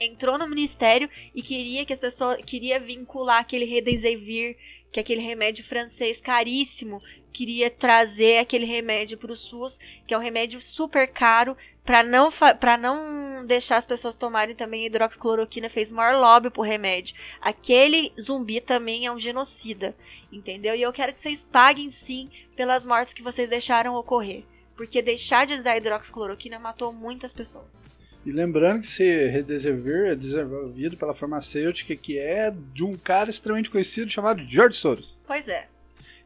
[0.00, 4.56] entrou no ministério e queria que as pessoas queria vincular aquele Redesivir,
[4.90, 7.00] que é aquele remédio francês caríssimo,
[7.32, 12.30] queria trazer aquele remédio para o SUS, que é um remédio super caro, para não
[12.32, 17.14] para não deixar as pessoas tomarem também hidroxicloroquina, fez maior lobby pro remédio.
[17.40, 19.94] Aquele zumbi também é um genocida,
[20.32, 20.74] entendeu?
[20.74, 24.44] E eu quero que vocês paguem sim pelas mortes que vocês deixaram ocorrer,
[24.76, 27.99] porque deixar de dar hidroxicloroquina matou muitas pessoas.
[28.24, 33.70] E lembrando que esse Redesivir é desenvolvido pela farmacêutica que é de um cara extremamente
[33.70, 35.16] conhecido chamado George Soros.
[35.26, 35.66] Pois é.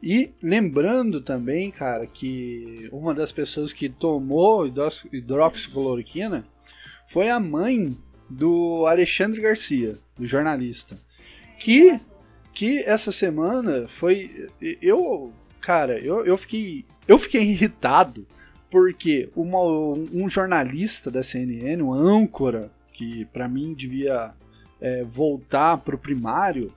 [0.03, 6.45] E lembrando também, cara, que uma das pessoas que tomou hidrox- hidroxicloroquina
[7.09, 7.97] foi a mãe
[8.29, 10.99] do Alexandre Garcia, do jornalista.
[11.59, 11.99] Que,
[12.53, 14.51] que essa semana foi.
[14.83, 18.27] Eu, cara, eu, eu, fiquei, eu fiquei irritado
[18.75, 24.33] porque uma, um jornalista da CNN, um âncora, que para mim devia
[24.81, 26.73] é, voltar pro primário,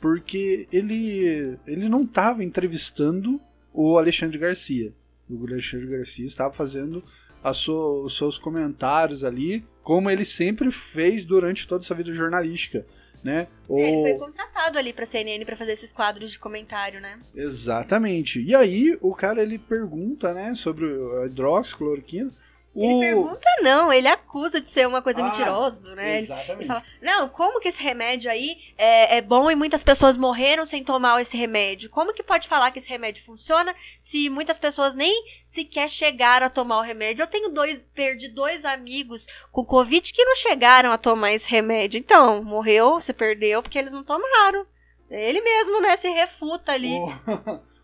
[0.00, 3.40] porque ele, ele não estava entrevistando
[3.72, 4.92] o Alexandre Garcia.
[5.30, 7.00] o Alexandre Garcia estava fazendo
[7.44, 12.84] os seus comentários ali, como ele sempre fez durante toda a sua vida jornalística,
[13.26, 13.48] né?
[13.68, 17.18] É, Ele foi contratado ali pra CNN pra fazer esses quadros de comentário, né?
[17.34, 18.40] Exatamente.
[18.40, 22.30] E aí o cara ele pergunta, né, sobre a hidroxicloroquina.
[22.76, 23.00] Ele O...
[23.00, 26.16] pergunta não, ele acusa de ser uma coisa Ah, mentiroso, né?
[26.16, 26.52] Ele, Exatamente.
[26.60, 30.66] ele fala, não, como que esse remédio aí é, é bom e muitas pessoas morreram
[30.66, 31.88] sem tomar esse remédio?
[31.88, 36.50] Como que pode falar que esse remédio funciona se muitas pessoas nem sequer chegaram a
[36.50, 37.22] tomar o remédio?
[37.22, 41.98] Eu tenho dois, perdi dois amigos com Covid que não chegaram a tomar esse remédio.
[41.98, 44.66] Então, morreu, você perdeu porque eles não tomaram.
[45.10, 46.98] Ele mesmo, né, se refuta ali.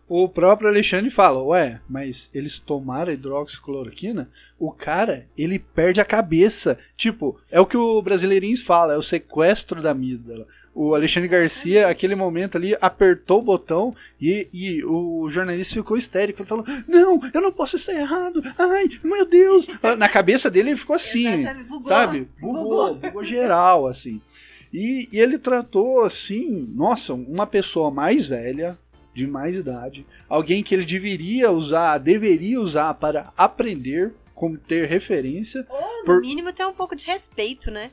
[0.07, 4.29] O, o próprio Alexandre fala, ué, mas eles tomaram hidroxicloroquina?
[4.63, 6.79] O cara, ele perde a cabeça.
[6.95, 10.47] Tipo, é o que o Brasileirinhos fala, é o sequestro da amígdala.
[10.73, 16.41] O Alexandre Garcia, aquele momento ali, apertou o botão e, e o jornalista ficou histérico.
[16.41, 18.41] Ele falou: Não, eu não posso estar errado.
[18.57, 19.67] Ai, meu Deus.
[19.97, 21.43] Na cabeça dele ele ficou assim.
[21.67, 21.83] Bugou.
[21.83, 22.29] sabe?
[22.39, 24.21] Bugou, bugou geral, assim.
[24.73, 28.77] E, e ele tratou assim, nossa, uma pessoa mais velha,
[29.13, 35.65] de mais idade, alguém que ele deveria usar, deveria usar para aprender, como ter referência,
[35.69, 37.91] Ou, no por- mínimo, ter um pouco de respeito, né?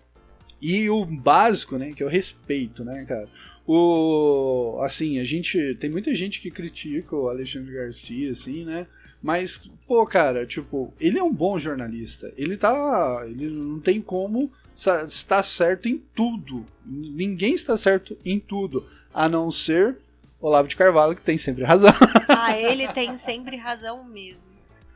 [0.61, 3.29] e o básico, né, que é o respeito, né, cara.
[3.67, 8.87] O assim, a gente tem muita gente que critica o Alexandre Garcia assim, né?
[9.23, 12.33] Mas pô, cara, tipo, ele é um bom jornalista.
[12.37, 16.67] Ele tá, ele não tem como estar certo em tudo.
[16.85, 19.97] Ninguém está certo em tudo, a não ser
[20.41, 21.93] Olavo de Carvalho que tem sempre razão.
[22.29, 24.50] Ah, ele tem sempre razão mesmo.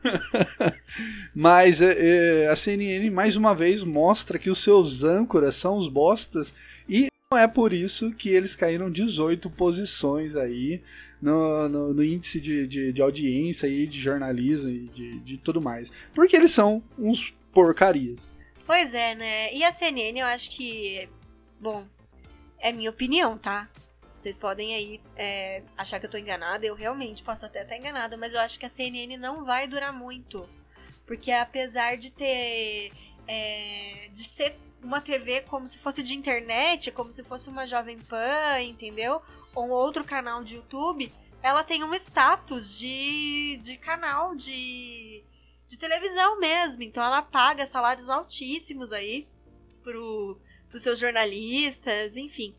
[1.33, 5.87] Mas é, é, a CNN mais uma vez mostra que os seus âncoras são os
[5.87, 6.53] bostas
[6.87, 10.81] e não é por isso que eles caíram 18 posições aí
[11.21, 15.61] no, no- no índice de, de, de audiência e de jornalismo e de, de tudo
[15.61, 15.91] mais.
[16.13, 18.29] Porque eles são uns porcarias.
[18.65, 19.53] Pois é, né?
[19.53, 21.07] E a CNN, eu acho que.
[21.59, 21.85] Bom,
[22.59, 23.69] é minha opinião, tá?
[24.25, 26.65] Vocês podem aí é, achar que eu tô enganada.
[26.65, 29.93] Eu realmente posso até estar enganada, mas eu acho que a CNN não vai durar
[29.93, 30.49] muito.
[31.05, 32.91] Porque apesar de ter.
[33.27, 37.99] é, de ser uma TV como se fosse de internet, como se fosse uma Jovem
[37.99, 39.21] Pan, entendeu?
[39.53, 45.23] Ou um outro canal de YouTube, ela tem um status de, de canal de,
[45.67, 46.81] de televisão mesmo.
[46.81, 49.27] Então ela paga salários altíssimos aí
[49.83, 52.55] pro, pros seus jornalistas, enfim.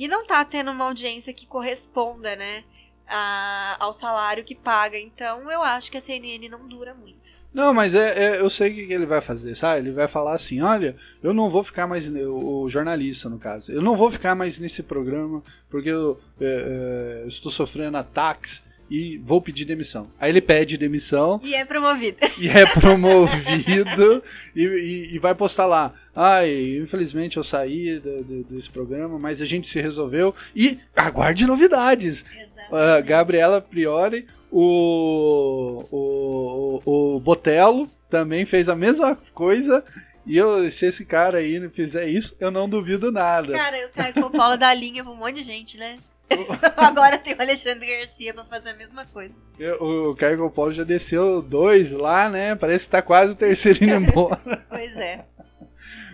[0.00, 2.64] E não tá tendo uma audiência que corresponda, né?
[3.10, 4.96] a- ao salário que paga.
[4.98, 7.18] Então eu acho que a CNN não dura muito.
[7.52, 9.80] Não, mas é, é- eu sei o que ele vai fazer, sabe?
[9.80, 12.08] Ele vai falar assim: olha, eu não vou ficar mais.
[12.08, 16.44] O, o jornalista, no caso, eu não vou ficar mais nesse programa porque eu, é,
[16.44, 20.08] é, eu estou sofrendo ataques e vou pedir demissão.
[20.18, 22.18] Aí ele pede demissão E é promovido.
[22.38, 24.22] e é promovido
[24.54, 25.94] e, e- e vai postar lá.
[26.14, 31.46] Ai, infelizmente eu saí do- do- desse programa, mas a gente se resolveu e aguarde
[31.46, 32.24] novidades.
[32.72, 39.84] A Gabriela Priori, o, o, o, o Botello também fez a mesma coisa.
[40.26, 43.52] E eu, se esse cara aí não fizer isso, eu não duvido nada.
[43.52, 45.96] Cara, o Caio Coppola dá linha pra um monte de gente, né?
[46.76, 49.34] Agora tem o Alexandre Garcia pra fazer a mesma coisa.
[49.80, 52.54] O Caio Coppola já desceu dois lá, né?
[52.54, 54.40] Parece que tá quase o terceiro indo embora.
[54.68, 55.24] Pois é.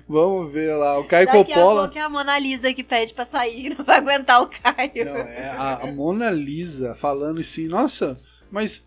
[0.09, 0.99] Vamos ver lá.
[0.99, 1.83] O Caio Daqui a Coppola.
[1.83, 5.05] pouco é a Mona Lisa que pede pra sair, não vai aguentar o Caio.
[5.05, 8.17] Não, é a, a Mona Lisa falando assim, nossa,
[8.51, 8.85] mas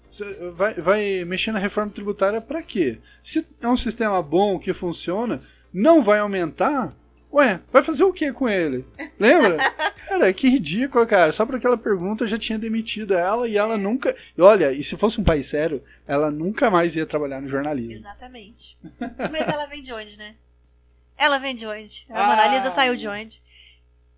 [0.53, 2.99] vai, vai mexer na reforma tributária pra quê?
[3.23, 5.41] Se é um sistema bom que funciona,
[5.73, 6.93] não vai aumentar?
[7.31, 8.83] Ué, vai fazer o que com ele?
[9.19, 9.57] Lembra?
[10.09, 11.31] Cara, que ridículo, cara.
[11.31, 14.15] Só por aquela pergunta já tinha demitido ela e ela nunca.
[14.35, 17.93] e Olha, e se fosse um país sério, ela nunca mais ia trabalhar no jornalismo.
[17.93, 18.75] Exatamente.
[19.31, 20.33] Mas ela vem de onde, né?
[21.15, 22.07] Ela vem de onde?
[22.09, 22.27] A Ah.
[22.27, 23.39] Mona Lisa saiu de onde?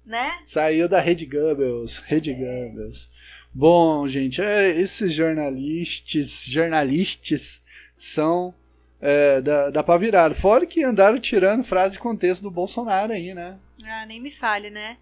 [0.05, 0.39] Né?
[0.45, 1.99] Saiu da Rede Goebbels.
[2.05, 3.09] Rede Goebbels.
[3.53, 7.61] Bom, gente, é, esses jornalistas, jornalistas
[7.97, 8.53] são
[9.01, 10.35] é, da, da pá virado.
[10.35, 13.57] Fora que andaram tirando frase de contexto do Bolsonaro aí, né?
[13.83, 14.97] Ah, nem me fale, né?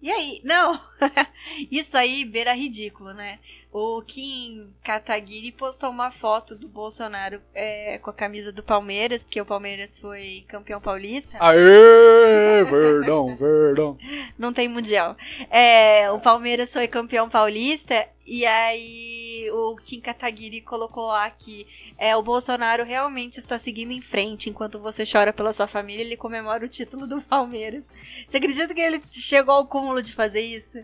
[0.00, 0.40] E aí?
[0.44, 0.78] Não!
[1.70, 3.40] Isso aí beira ridículo, né?
[3.72, 9.40] O Kim Kataguiri postou uma foto do Bolsonaro é, com a camisa do Palmeiras, porque
[9.40, 11.36] o Palmeiras foi campeão paulista.
[11.40, 13.98] Aê, verdão, verdão.
[14.38, 15.16] Não tem mundial.
[15.50, 19.17] É, o Palmeiras foi campeão paulista e aí
[19.50, 24.50] o Kim Kataguiri colocou lá que é, o Bolsonaro realmente está seguindo em frente.
[24.50, 27.90] Enquanto você chora pela sua família, ele comemora o título do Palmeiras.
[28.26, 30.78] Você acredita que ele chegou ao cúmulo de fazer isso?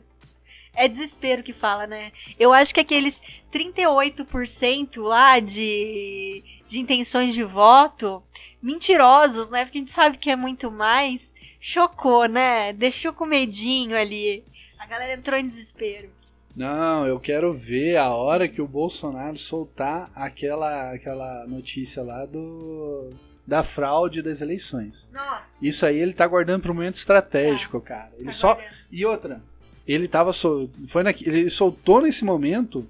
[0.74, 2.12] É desespero que fala, né?
[2.38, 8.22] Eu acho que aqueles 38% lá de, de intenções de voto,
[8.60, 9.64] mentirosos, né?
[9.64, 12.72] Porque a gente sabe que é muito mais, chocou, né?
[12.72, 14.42] Deixou com medinho ali.
[14.78, 16.10] A galera entrou em desespero.
[16.56, 23.10] Não, eu quero ver a hora que o Bolsonaro soltar aquela, aquela notícia lá do
[23.46, 25.06] da fraude das eleições.
[25.12, 25.44] Nossa.
[25.60, 28.10] Isso aí ele tá guardando para um momento estratégico, cara.
[28.18, 29.42] Ele só agora- e outra,
[29.86, 30.70] ele tava sol...
[30.88, 31.10] foi na...
[31.10, 32.88] ele soltou nesse momento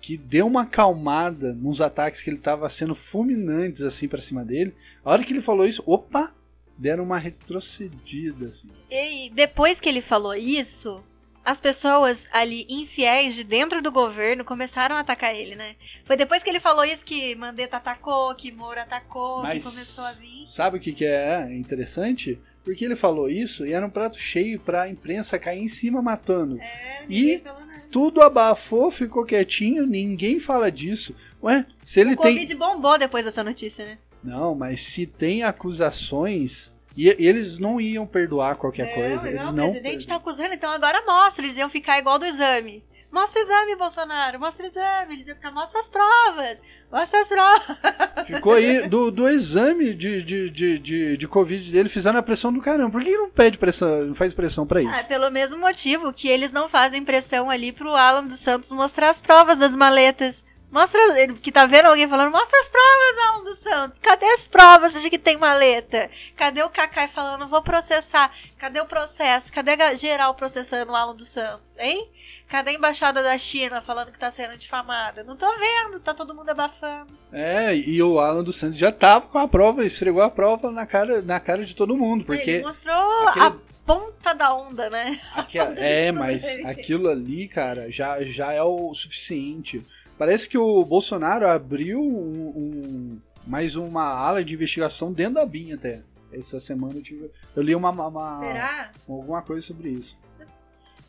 [0.00, 4.74] que deu uma acalmada nos ataques que ele tava sendo fulminantes assim pra cima dele.
[5.04, 6.34] A hora que ele falou isso, opa,
[6.76, 8.68] deram uma retrocedida assim.
[8.90, 11.02] E depois que ele falou isso,
[11.44, 15.76] as pessoas ali infiéis de dentro do governo começaram a atacar ele, né?
[16.04, 20.04] Foi depois que ele falou isso que Mandetta atacou, que Moro atacou, Mas- que começou
[20.04, 20.44] a vir.
[20.48, 22.38] Sabe o que, que é interessante?
[22.64, 26.58] Porque ele falou isso e era um prato cheio pra imprensa cair em cima matando.
[26.58, 27.42] É, E-.
[27.90, 31.14] Tudo abafou, ficou quietinho, ninguém fala disso.
[31.42, 32.32] Ué, se ele O tem.
[32.34, 33.98] Covid bombou depois dessa notícia, né?
[34.22, 36.72] Não, mas se tem acusações.
[36.96, 39.28] E e eles não iam perdoar qualquer coisa.
[39.28, 39.68] Eles não, não.
[39.68, 41.44] o presidente tá acusando, então agora mostra.
[41.44, 42.82] Eles iam ficar igual do exame.
[43.14, 44.40] Mostra o exame, Bolsonaro.
[44.40, 45.14] Mostra o exame.
[45.14, 46.62] Eles iam ficar, mostra as provas.
[46.90, 48.26] Mostra as provas.
[48.26, 52.52] Ficou aí do, do exame de, de, de, de, de Covid dele, fizeram a pressão
[52.52, 52.90] do caramba.
[52.90, 54.92] Por que não pede pressão, não faz pressão pra isso?
[54.92, 59.10] Ah, pelo mesmo motivo que eles não fazem pressão ali pro Alan dos Santos mostrar
[59.10, 60.44] as provas das maletas.
[60.74, 63.98] Mostra, ele- que tá vendo alguém falando, mostra as provas, Alan dos Santos.
[64.00, 66.10] Cadê as provas de que tem maleta?
[66.34, 68.32] Cadê o Kakai falando, vou processar?
[68.58, 69.52] Cadê o processo?
[69.52, 72.08] Cadê geral processando o Alan dos Santos, hein?
[72.48, 75.22] Cadê a embaixada da China falando que tá sendo difamada?
[75.22, 77.16] Não tô vendo, tá todo mundo abafando.
[77.32, 80.84] É, e o Alan dos Santos já tava com a prova, esfregou a prova na
[80.86, 82.24] cara, na cara de todo mundo.
[82.32, 82.60] Ele Porque.
[82.62, 83.54] mostrou aquele- a
[83.86, 85.20] ponta da onda, né?
[85.36, 89.80] Aque- é, mas aquilo ali, cara, já, já é o suficiente.
[90.18, 95.72] Parece que o Bolsonaro abriu um, um- mais uma ala de investigação dentro da BIM
[95.72, 96.02] até.
[96.32, 98.92] Essa semana eu, tive, eu li uma, uma- Será?
[99.08, 100.16] alguma coisa sobre isso.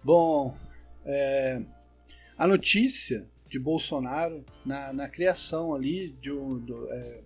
[0.03, 0.55] Bom,
[1.05, 1.61] é,
[2.37, 6.57] a notícia de Bolsonaro na, na criação ali de um.
[6.59, 7.21] Do, é,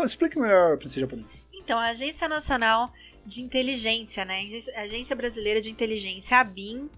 [0.00, 1.26] é- explica melhor pra você japonês.
[1.52, 2.92] Então, a Agência Nacional
[3.24, 4.40] de Inteligência, né?
[4.76, 6.88] A Agência Brasileira de Inteligência, a BIM,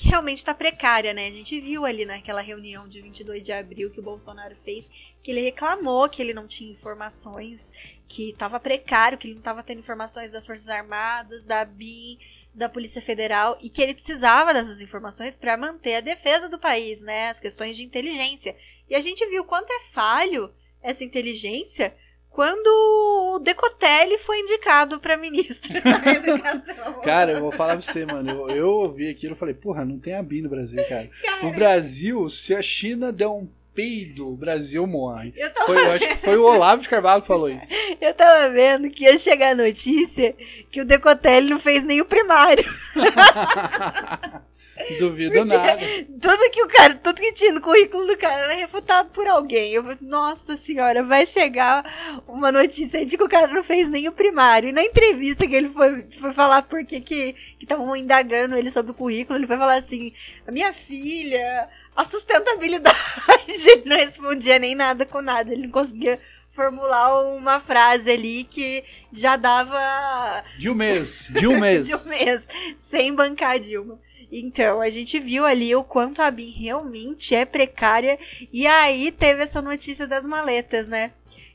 [0.00, 1.26] que realmente está precária, né?
[1.26, 4.90] A gente viu ali naquela reunião de 22 de abril que o Bolsonaro fez,
[5.22, 7.70] que ele reclamou que ele não tinha informações,
[8.08, 12.18] que estava precário, que ele não estava tendo informações das Forças Armadas, da BIM,
[12.54, 17.02] da Polícia Federal, e que ele precisava dessas informações para manter a defesa do país,
[17.02, 17.28] né?
[17.28, 18.56] As questões de inteligência.
[18.88, 20.50] E a gente viu quanto é falho
[20.82, 21.94] essa inteligência
[22.30, 27.00] quando o Decotelli foi indicado para ministro da Educação.
[27.02, 28.30] Cara, eu vou falar pra você, mano.
[28.50, 31.10] Eu, eu ouvi aquilo e falei, porra, não tem a BIM no Brasil, cara.
[31.22, 35.32] Cara, No Brasil, se a China der um peido, o Brasil morre.
[35.36, 37.66] eu, Foi, eu acho que foi o Olavo de Carvalho que falou isso.
[38.00, 40.34] eu tava vendo que ia chegar a notícia
[40.70, 42.64] que o Decotelli não fez nem o primário.
[44.98, 45.78] Duvido nada.
[46.20, 49.72] Tudo que o cara, tudo que tinha no currículo do cara era refutado por alguém.
[49.72, 54.12] Eu nossa senhora, vai chegar uma notícia de que o cara não fez nem o
[54.12, 54.68] primário.
[54.68, 58.94] E na entrevista que ele foi, foi falar por que estavam indagando ele sobre o
[58.94, 60.12] currículo, ele foi falar assim,
[60.46, 62.96] a minha filha, a sustentabilidade.
[63.48, 66.18] Ele não respondia nem nada com nada, ele não conseguia
[66.52, 71.28] formular uma frase ali que já dava De um mês.
[71.30, 71.86] De um mês.
[71.86, 73.98] de um mês, sem bancar Dilma.
[74.30, 78.18] Então, a gente viu ali o quanto a BIM realmente é precária.
[78.52, 81.12] E aí teve essa notícia das maletas, né?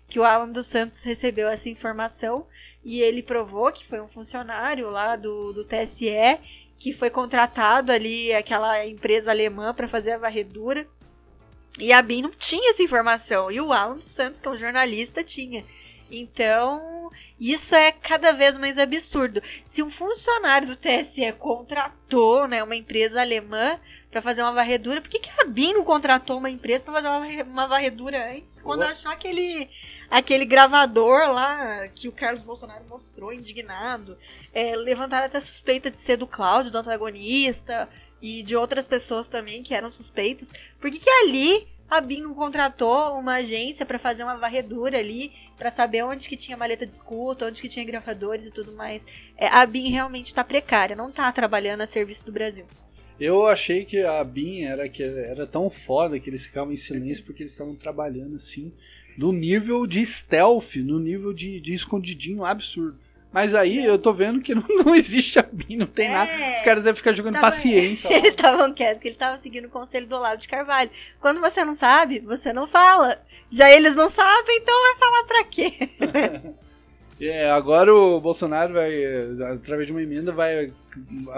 [0.08, 2.46] Que o Alan dos Santos recebeu essa informação
[2.84, 6.40] e ele provou que foi um funcionário lá do, do TSE
[6.78, 10.86] que foi contratado ali, aquela empresa alemã, para fazer a varredura.
[11.80, 13.50] E a BIM não tinha essa informação.
[13.50, 15.66] E o Alan dos Santos, que é um jornalista, tinha.
[16.12, 16.95] Então,
[17.40, 19.42] isso é cada vez mais absurdo.
[19.64, 23.80] Se um funcionário do TSE contratou né, uma empresa alemã
[24.10, 27.08] para fazer uma varredura, por que, que a BIM não contratou uma empresa para fazer
[27.10, 28.62] uma varre- uma varredura antes?
[28.62, 29.70] Quando achou aquele,
[30.10, 34.18] aquele gravador lá que o Carlos Bolsonaro mostrou, indignado,
[34.54, 37.90] é, levantaram até suspeita de ser do Cláudio, do antagonista,
[38.22, 40.52] e de outras pessoas também que eram suspeitas.
[40.80, 45.32] Por que, que ali a BIM não contratou uma agência para fazer uma varredura ali,
[45.58, 49.06] para saber onde que tinha maleta de escuta, onde que tinha gravadores e tudo mais?
[49.38, 52.66] É, a BIM realmente está precária, não está trabalhando a serviço do Brasil.
[53.20, 57.24] Eu achei que a BIM era, que era tão foda que eles ficavam em silêncio
[57.24, 58.74] porque eles estavam trabalhando assim,
[59.18, 63.00] do nível de stealth, no nível de, de escondidinho absurdo.
[63.36, 66.12] Mas aí eu tô vendo que não, não existe a BIM, não tem É.
[66.12, 66.32] nada.
[66.54, 68.10] Os caras devem ficar jogando Tava- paciência.
[68.10, 68.16] lá.
[68.16, 70.90] Eles estavam quietos, porque eles estavam seguindo o conselho do Olavo de Carvalho.
[71.20, 73.22] Quando você não sabe, você não fala.
[73.52, 75.74] Já eles não sabem, então vai falar pra quê?
[77.18, 78.92] É, agora o Bolsonaro vai,
[79.54, 80.74] através de uma emenda, vai,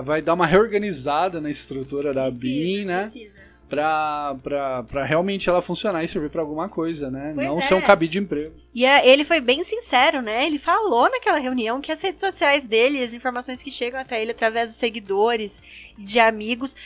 [0.04, 3.04] vai dar uma reorganizada na estrutura da BIM, né?
[3.12, 3.40] Precisa.
[3.70, 7.34] Pra, pra, pra realmente ela funcionar e servir pra alguma coisa, né?
[7.36, 7.62] Pois não é.
[7.62, 8.56] ser um cabide de emprego.
[8.74, 10.46] E é- ele foi bem sincero, né?
[10.46, 14.32] Ele falou naquela reunião que as redes sociais dele, as informações que chegam até ele
[14.32, 15.62] através dos seguidores
[15.98, 16.78] de amigos,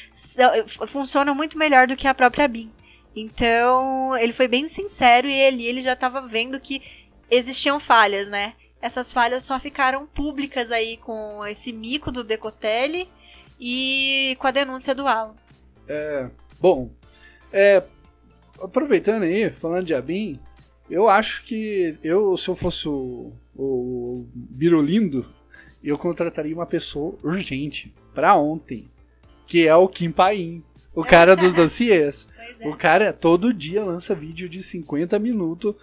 [0.87, 2.71] funcionam muito melhor do que a própria BIM.
[3.15, 6.81] Então, ele foi bem sincero e ele, ele já estava vendo que
[7.29, 8.53] existiam falhas, né?
[8.81, 13.07] Essas falhas só ficaram públicas aí com esse mico do Decotelli
[13.59, 15.35] e com a denúncia do Alan.
[16.61, 16.91] Bom,
[17.51, 17.83] é,
[18.61, 20.39] aproveitando aí, falando de Abin,
[20.89, 25.25] eu acho que eu, se eu fosse o, o Birolindo,
[25.83, 28.87] eu contrataria uma pessoa urgente pra ontem,
[29.47, 32.27] que é o Kim Paim, o cara dos dossiês.
[32.63, 35.73] O cara todo dia lança vídeo de 50 minutos,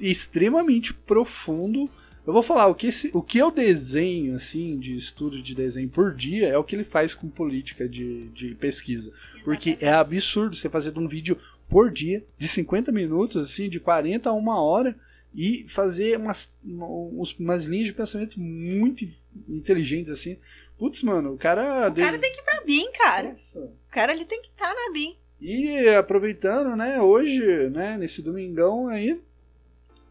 [0.00, 1.88] extremamente profundo.
[2.26, 5.88] Eu vou falar, o que, esse- o que eu desenho, assim, de estudo de desenho
[5.88, 9.12] por dia, é o que ele faz com política de, de pesquisa.
[9.44, 11.38] Porque é absurdo você fazer um vídeo
[11.68, 14.96] por dia, de 50 minutos, assim, de 40 a uma hora,
[15.34, 19.06] e fazer umas, umas linhas de pensamento muito
[19.48, 20.38] inteligentes, assim.
[20.78, 21.90] Putz, mano, o cara...
[21.90, 23.28] O cara tem que ir pra BIM, cara.
[23.30, 23.60] Nossa.
[23.60, 25.16] O cara ele tem que estar na BIM.
[25.40, 29.20] E aproveitando, né, hoje, né, nesse domingão aí,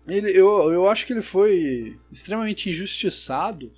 [0.07, 3.71] ele, eu, eu acho que ele foi extremamente injustiçado,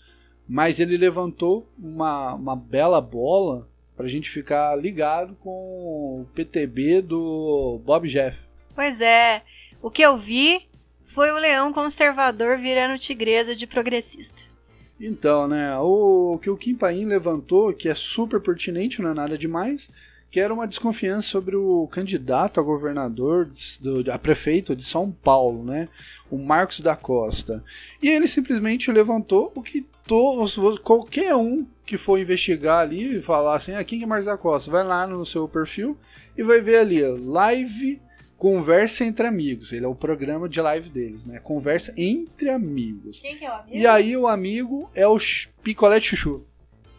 [0.48, 7.82] mas ele levantou uma, uma bela bola pra gente ficar ligado com o PTB do
[7.86, 8.38] Bob Jeff.
[8.74, 9.42] Pois é,
[9.82, 10.68] o que eu vi
[11.08, 14.40] foi o leão conservador virando tigresa de progressista.
[15.00, 19.38] Então, né, o, que o Kim Paim levantou, que é super pertinente, não é nada
[19.38, 19.90] demais,
[20.32, 25.64] que era uma desconfiança sobre o candidato a governador, do, a prefeito de São Paulo,
[25.64, 25.88] né,
[26.30, 27.64] o Marcos da Costa.
[28.02, 33.56] E ele simplesmente levantou o que todos, qualquer um que for investigar ali e falar
[33.56, 34.72] assim, ah, quem que é Marcos da Costa?
[34.72, 35.98] Vai lá no seu perfil
[36.38, 38.02] e vai ver ali, ó, live
[38.38, 39.72] Conversa entre Amigos.
[39.72, 41.40] Ele é o programa de live deles, né?
[41.40, 43.22] Conversa entre amigos.
[43.22, 43.78] Quem que é o amigo?
[43.78, 45.18] E aí o amigo é o
[45.64, 46.46] picolé de chuchu.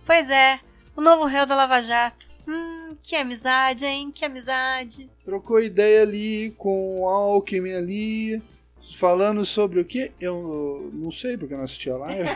[0.06, 0.58] Pois é,
[0.96, 2.26] o novo réu da Lava Jato.
[2.48, 4.10] Hum, que amizade, hein?
[4.10, 5.10] Que amizade.
[5.24, 8.42] Trocou ideia ali com o Alckmin ali,
[8.94, 10.12] falando sobre o que?
[10.20, 12.28] Eu não sei porque eu não assisti a live.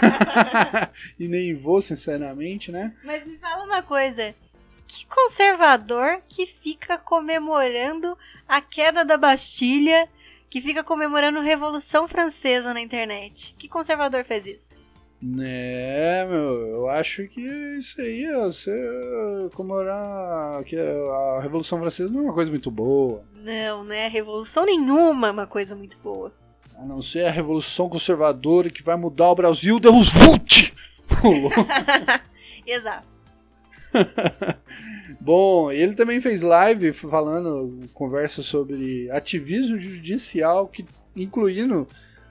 [1.19, 2.95] e nem vou, sinceramente, né?
[3.05, 4.35] Mas me fala uma coisa.
[4.87, 10.09] Que conservador que fica comemorando a queda da Bastilha,
[10.49, 13.55] que fica comemorando a Revolução Francesa na internet?
[13.57, 14.81] Que conservador fez isso?
[15.23, 17.43] Né, meu, eu acho que
[17.77, 18.73] isso aí, você
[19.55, 23.23] comemorar que a Revolução Francesa não é uma coisa muito boa.
[23.43, 24.09] Não, né?
[24.09, 26.33] Revolução nenhuma é uma coisa muito boa.
[26.77, 30.73] A não ser a Revolução Conservadora que vai mudar o Brasil, Deus Vult!
[31.21, 31.51] Pulou.
[32.67, 33.07] Exato.
[35.21, 40.85] Bom, ele também fez live falando, conversa sobre ativismo judicial, que
[41.15, 41.87] incluindo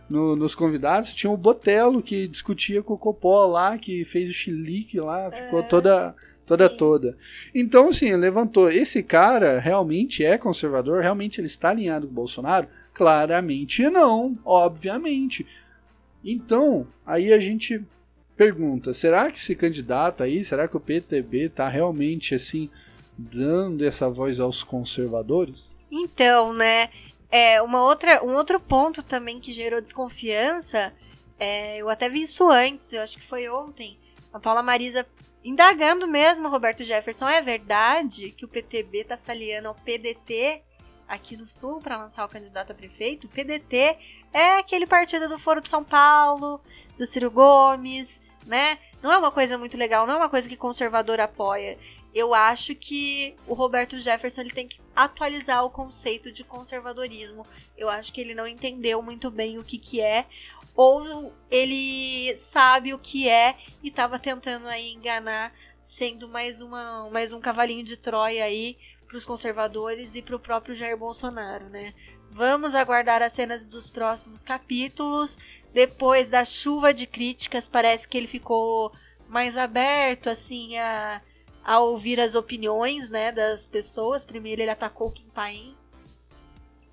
[0.09, 4.33] no- nos convidados, tinha o Botelo que discutia com o Copó lá, que fez o
[4.33, 6.15] chilique lá, ficou É, toda
[6.49, 6.77] toda sim.
[6.77, 7.17] toda.
[7.53, 12.67] Então, assim, levantou, esse cara realmente é conservador, realmente ele está alinhado com o Bolsonaro?
[12.93, 15.45] Claramente não, obviamente.
[16.23, 17.83] Então, aí a gente
[18.35, 22.69] pergunta, será que esse candidato aí, será que o PTB tá realmente assim
[23.17, 25.69] dando essa voz aos conservadores?
[25.91, 26.89] Então, né?
[27.31, 30.91] É, uma outra, um outro ponto também que gerou desconfiança,
[31.37, 33.97] é, eu até vi isso antes, eu acho que foi ontem,
[34.33, 35.05] a Paula Marisa
[35.43, 40.61] indagando mesmo, Roberto Jefferson, é verdade que o PTB tá se aliando ao PDT
[41.07, 43.25] aqui no Sul para lançar o candidato a prefeito?
[43.25, 43.97] O PDT
[44.33, 46.61] é aquele partido do Foro de São Paulo,
[46.97, 48.77] do Ciro Gomes, né?
[49.01, 51.77] Não é uma coisa muito legal, não é uma coisa que conservador apoia
[52.13, 57.45] eu acho que o Roberto Jefferson ele tem que atualizar o conceito de conservadorismo.
[57.77, 60.25] Eu acho que ele não entendeu muito bem o que, que é,
[60.75, 65.53] ou ele sabe o que é e estava tentando aí enganar,
[65.83, 70.39] sendo mais, uma, mais um cavalinho de Troia aí para os conservadores e para o
[70.39, 71.93] próprio Jair Bolsonaro, né?
[72.31, 75.39] Vamos aguardar as cenas dos próximos capítulos.
[75.73, 78.91] Depois da chuva de críticas, parece que ele ficou
[79.27, 81.21] mais aberto, assim, a
[81.63, 84.25] a ouvir as opiniões, né, das pessoas.
[84.25, 85.77] Primeiro ele atacou o Kim Paim,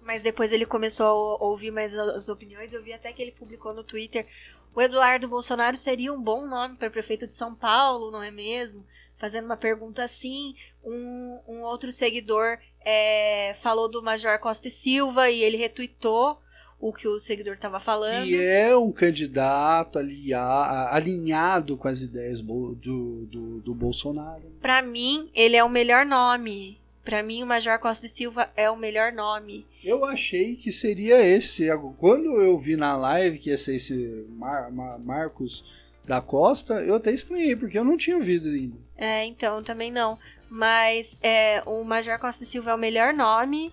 [0.07, 2.73] mas depois ele começou a ouvir mais as opiniões.
[2.73, 4.25] Eu vi até que ele publicou no Twitter
[4.73, 8.87] O Eduardo Bolsonaro seria um bom nome para prefeito de São Paulo, não é mesmo?
[9.19, 10.55] Fazendo uma pergunta assim,
[10.85, 16.39] um, um outro seguidor é, falou do Major Costa e Silva e ele retuitou
[16.79, 18.27] o que o seguidor estava falando.
[18.27, 24.53] E é um candidato alinhado com as ideias do, do, do Bolsonaro.
[24.61, 26.79] Pra mim, ele é o melhor nome.
[27.07, 29.65] Pra mim, o Major Costa e Silva é o melhor nome.
[29.83, 31.65] Eu achei que seria esse.
[31.99, 33.95] Quando eu vi na live que ia ser esse
[34.29, 35.65] Mar- Mar- Marcos
[36.05, 38.77] da Costa, eu até estranhei, porque eu não tinha ouvido ainda.
[38.97, 40.19] É, então, também não.
[40.51, 43.73] Mas é, o Major Costa e Silva é o melhor nome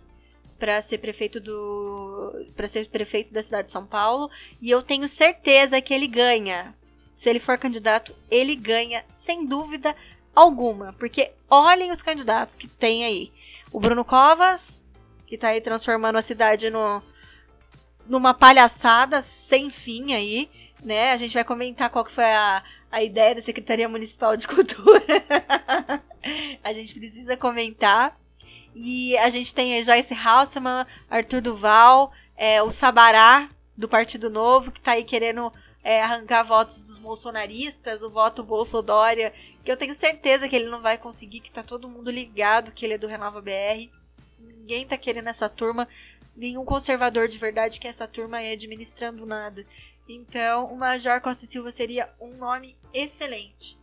[0.59, 4.29] pra ser prefeito do para ser prefeito da cidade de São Paulo
[4.61, 6.73] e eu tenho certeza que ele ganha.
[7.15, 9.95] Se ele for candidato, ele ganha sem dúvida
[10.35, 13.31] alguma, porque olhem os candidatos que tem aí.
[13.71, 14.83] O Bruno Covas,
[15.25, 17.01] que tá aí transformando a cidade no
[18.05, 20.49] numa palhaçada sem fim aí,
[20.83, 21.13] né?
[21.13, 22.61] A gente vai comentar qual que foi a,
[22.91, 25.23] a ideia da Secretaria Municipal de Cultura.
[26.61, 28.19] a gente precisa comentar.
[28.75, 34.71] E a gente tem a Joyce Halseman, Arthur Duval, é, o Sabará, do Partido Novo,
[34.71, 35.51] que tá aí querendo
[35.83, 40.81] é, arrancar votos dos bolsonaristas, o voto Bolsodória, que eu tenho certeza que ele não
[40.81, 43.89] vai conseguir, que tá todo mundo ligado que ele é do Renova BR.
[44.37, 45.87] Ninguém tá querendo essa turma,
[46.35, 49.65] nenhum conservador de verdade que essa turma aí administrando nada.
[50.07, 53.77] Então, o Major Costa Silva seria um nome excelente.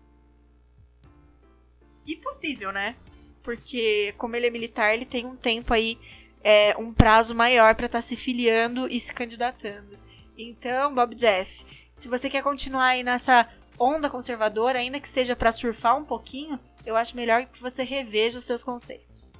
[2.06, 2.96] E possível, né?
[3.42, 5.98] Porque, como ele é militar, ele tem um tempo aí,
[6.44, 9.98] é, um prazo maior pra estar se filiando e se candidatando.
[10.36, 11.64] Então, Bob Jeff,
[11.94, 13.48] se você quer continuar aí nessa
[13.80, 18.38] onda conservadora, ainda que seja pra surfar um pouquinho, eu acho melhor que você reveja
[18.38, 19.34] os seus conceitos.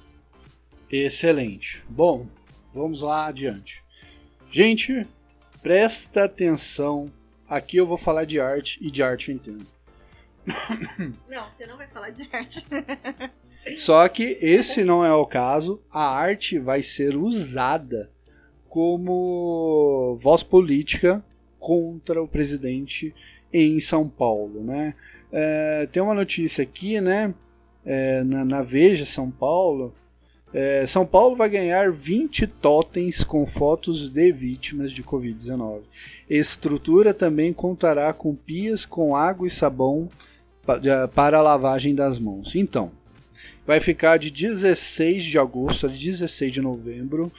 [0.89, 1.83] Excelente.
[1.87, 2.27] Bom,
[2.73, 3.83] vamos lá adiante.
[4.51, 5.07] Gente,
[5.61, 7.11] presta atenção.
[7.47, 9.65] Aqui eu vou falar de arte e de arte eu entendo.
[11.29, 12.65] Não, você não vai falar de arte.
[13.77, 15.79] Só que esse não é o caso.
[15.91, 18.11] A arte vai ser usada
[18.67, 21.23] como voz política
[21.59, 23.13] contra o presidente
[23.53, 24.93] em São Paulo, né?
[25.31, 27.33] É, tem uma notícia aqui, né?
[27.85, 29.93] É, na, na Veja São Paulo.
[30.53, 35.79] É, São Paulo vai ganhar 20 totens com fotos de vítimas de Covid-19.
[36.29, 40.09] Estrutura também contará com pias com água e sabão
[40.65, 42.53] pa- de- para a lavagem das mãos.
[42.55, 42.91] Então,
[43.65, 47.31] vai ficar de 16 de agosto a 16 de novembro.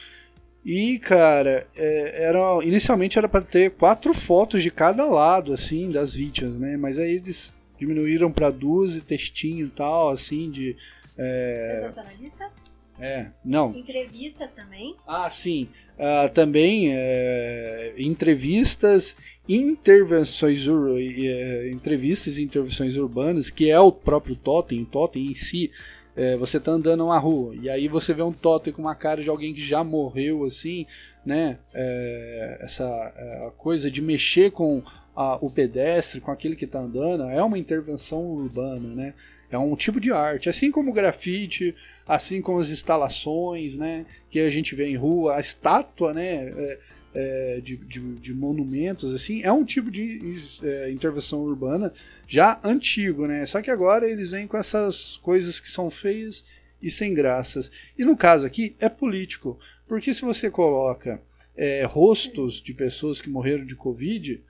[0.65, 6.15] E, cara, é, era, inicialmente era para ter quatro fotos de cada lado, assim, das
[6.15, 6.77] vítimas, né?
[6.77, 10.77] Mas aí eles diminuíram para duas e textinho e tal, assim, de.
[11.17, 12.71] Sensacionalistas?
[13.01, 14.95] É, não, Entrevistas também?
[15.07, 15.69] ah, sim.
[15.99, 19.17] Ah, também é, entrevistas,
[19.49, 25.71] intervenções, é, entrevistas e intervenções urbanas, que é o próprio totem, o totem em si.
[26.17, 29.23] É, você tá andando numa rua e aí você vê um totem com uma cara
[29.23, 30.87] de alguém que já morreu, assim,
[31.25, 31.59] né?
[31.73, 32.85] É, essa
[33.17, 34.83] é, coisa de mexer com
[35.17, 39.15] a- o pedestre, com aquele que tá andando, é uma intervenção urbana, né?
[39.51, 41.75] É um tipo de arte, assim como o grafite,
[42.07, 46.79] assim como as instalações, né, que a gente vê em rua, a estátua, né, é,
[47.15, 51.93] é, de, de, de monumentos, assim, é um tipo de é, intervenção urbana
[52.33, 56.43] já antigo, né, só que agora eles vêm com essas coisas que são feias
[56.81, 57.71] e sem graças.
[57.99, 61.21] E no caso aqui é político, porque se você coloca
[61.55, 64.43] é, rostos de pessoas que morreram de Covid,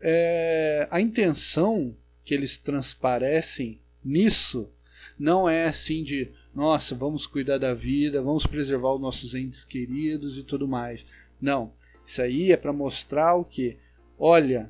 [0.00, 4.68] é, a intenção que eles transparecem nisso
[5.16, 10.36] não é assim de nossa, vamos cuidar da vida, vamos preservar os nossos entes queridos
[10.36, 11.06] e tudo mais.
[11.40, 11.72] Não,
[12.04, 13.76] isso aí é para mostrar o que?
[14.18, 14.68] Olha,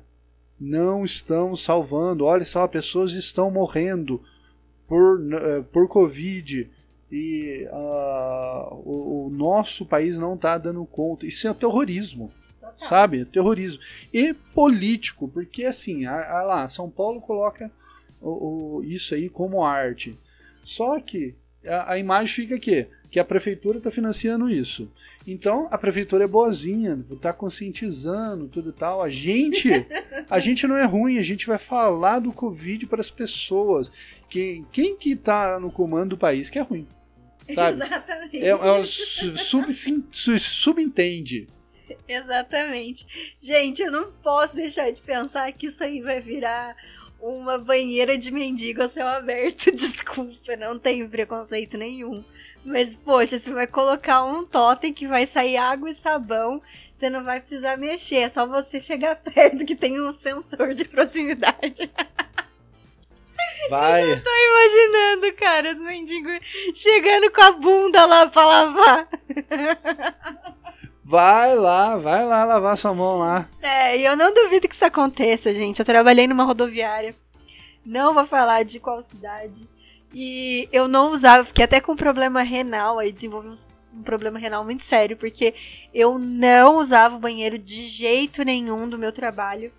[0.61, 4.21] não estamos salvando, olha só, pessoas estão morrendo
[4.87, 6.69] por, eh, por Covid
[7.11, 11.25] e ah, o, o nosso país não está dando conta.
[11.25, 12.31] Isso é terrorismo
[12.77, 13.25] sabe?
[13.25, 13.79] Terrorismo.
[14.13, 17.71] E político, porque assim, a, a lá, São Paulo coloca
[18.19, 20.17] o, o- isso aí como arte.
[20.63, 21.35] Só que
[21.65, 24.89] a, a imagem fica aqui, que a prefeitura está financiando isso.
[25.27, 29.03] Então a prefeitura é boazinha, está conscientizando tudo e tal.
[29.03, 29.69] A gente,
[30.29, 33.91] a gente não é ruim, a gente vai falar do Covid para as pessoas.
[34.29, 36.87] Que, quem que está no comando do país que é ruim,
[37.53, 37.83] sabe?
[37.83, 38.37] Exatamente.
[38.37, 39.73] É, é um su- sub,
[40.11, 41.47] su- subentende.
[42.07, 43.05] Exatamente.
[43.41, 46.75] Gente, eu não posso deixar de pensar que isso aí vai virar
[47.19, 49.71] uma banheira de mendigo a céu aberto.
[49.75, 52.23] Desculpa, não tenho preconceito nenhum.
[52.63, 56.61] Mas, poxa, você vai colocar um totem que vai sair água e sabão,
[56.95, 60.85] você não vai precisar mexer, é só você chegar perto que tem um sensor de
[60.85, 61.91] proximidade.
[63.69, 64.21] Vai.
[64.21, 66.39] Tô imaginando, cara, os mendigos
[66.75, 69.07] chegando com a bunda lá pra lavar.
[71.03, 73.49] Vai lá, vai lá lavar sua mão lá.
[73.61, 75.79] É, e eu não duvido que isso aconteça, gente.
[75.79, 77.15] Eu trabalhei numa rodoviária.
[77.85, 79.67] Não vou falar de qual cidade.
[80.13, 84.83] E eu não usava, fiquei até com problema renal, aí desenvolvi um, problema renal muito
[84.83, 85.53] sério, porque
[85.93, 89.71] eu não usava o banheiro de jeito nenhum do meu trabalho.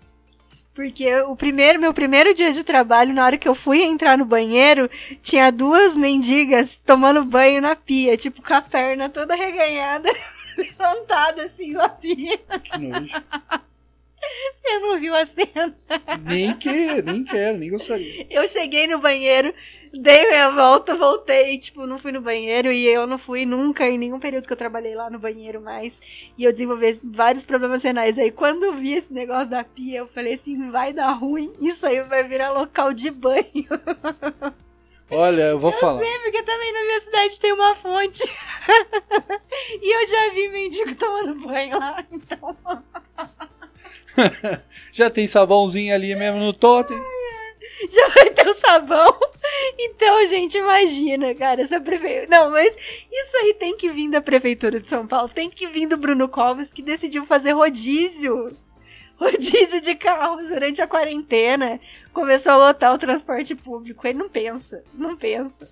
[0.73, 4.25] Porque o primeiro, meu primeiro dia de trabalho, na hora que eu fui entrar no
[4.25, 4.89] banheiro,
[5.21, 10.09] tinha duas mendigas tomando banho na pia, tipo com a perna toda reganhada,
[10.57, 12.39] levantada assim na pia.
[12.63, 13.23] Que nojo.
[14.53, 15.77] Você não viu a cena?
[16.23, 18.25] nem que, nem quero, nem gostaria.
[18.29, 19.53] Eu cheguei no banheiro,
[19.93, 23.97] dei minha volta, voltei, tipo, não fui no banheiro e eu não fui nunca em
[23.97, 25.99] nenhum período que eu trabalhei lá no banheiro mais.
[26.37, 28.17] E eu desenvolvi vários problemas renais.
[28.17, 31.85] Aí quando eu vi esse negócio da pia, eu falei assim, vai dar ruim, isso
[31.85, 33.43] aí vai virar local de banho.
[35.11, 35.99] Olha, eu vou falar.
[35.99, 38.23] Sei, porque também na minha cidade tem uma fonte.
[39.81, 42.57] e eu já vi mendigo tomando banho lá, então.
[44.91, 46.97] Já tem sabãozinho ali mesmo no totem.
[47.89, 49.17] já vai ter o sabão.
[49.77, 52.27] Então, gente, imagina, cara, essa prefeitura.
[52.29, 55.87] Não, mas isso aí tem que vir da Prefeitura de São Paulo, tem que vir
[55.87, 58.51] do Bruno Covas, que decidiu fazer rodízio.
[59.15, 61.79] Rodízio de carros durante a quarentena.
[62.11, 64.05] Começou a lotar o transporte público.
[64.07, 65.67] Ele não pensa, não pensa.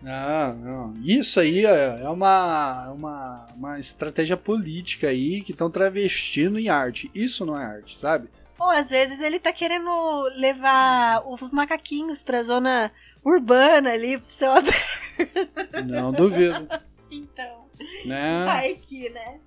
[0.00, 0.94] Não, não.
[1.02, 6.68] Isso aí é é uma, é uma, uma estratégia política aí que estão travestindo em
[6.68, 7.10] arte.
[7.14, 8.28] Isso não é arte, sabe?
[8.64, 12.90] Ou às vezes ele tá querendo levar os macaquinhos pra zona
[13.22, 15.84] urbana ali, pro seu aberto.
[15.84, 16.66] Não duvido.
[17.10, 17.66] Então,
[18.06, 18.44] Né?
[18.46, 19.38] vai que, né?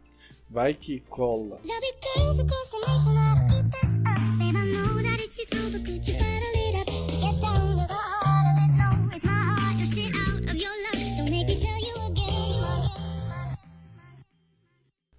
[0.48, 1.60] Vai que cola.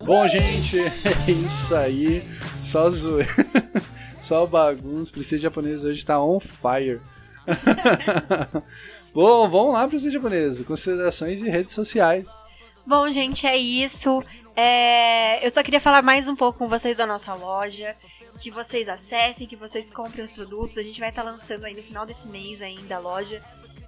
[0.05, 0.79] Bom, gente,
[1.27, 2.23] é isso aí.
[2.69, 3.33] Só zoeira.
[4.23, 5.11] Só bagunça.
[5.11, 7.01] Princesa japonesa hoje tá on fire.
[9.15, 10.65] Bom, vamos lá, Princesa japonesa.
[10.65, 12.29] Considerações e redes sociais.
[12.87, 14.23] Bom, gente, é isso.
[14.55, 17.97] É, Eu só queria falar mais um pouco com vocês da nossa loja.
[18.39, 20.77] Que vocês acessem, que vocês comprem os produtos.
[20.77, 23.41] A gente vai estar lançando aí no final desse mês ainda a loja.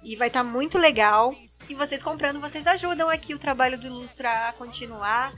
[0.03, 1.35] E vai estar muito legal.
[1.69, 5.31] E vocês comprando, vocês ajudam aqui o trabalho do Ilustra a continuar.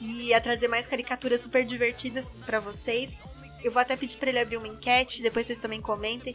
[0.00, 3.18] E a trazer mais caricaturas super divertidas pra vocês.
[3.62, 6.34] Eu vou até pedir pra ele abrir uma enquete, depois vocês também comentem.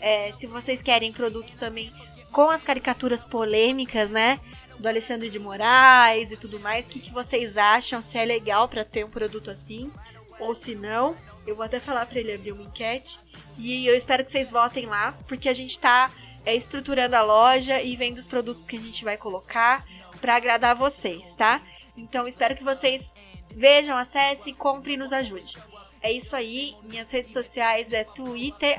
[0.00, 1.92] É, se vocês querem produtos também
[2.32, 4.40] com as caricaturas polêmicas, né?
[4.78, 6.86] do Alexandre de Moraes e tudo mais.
[6.86, 8.02] O que, que vocês acham?
[8.02, 9.90] Se é legal pra ter um produto assim
[10.38, 11.16] ou se não.
[11.46, 13.18] Eu vou até falar pra ele abrir uma enquete.
[13.56, 16.10] E eu espero que vocês votem lá, porque a gente tá
[16.44, 19.84] é, estruturando a loja e vendo os produtos que a gente vai colocar
[20.20, 21.60] pra agradar vocês, tá?
[21.96, 23.12] Então espero que vocês
[23.54, 25.56] vejam, acessem, comprem e nos ajude.
[26.02, 26.74] É isso aí.
[26.88, 28.76] Minhas redes sociais é Twitter,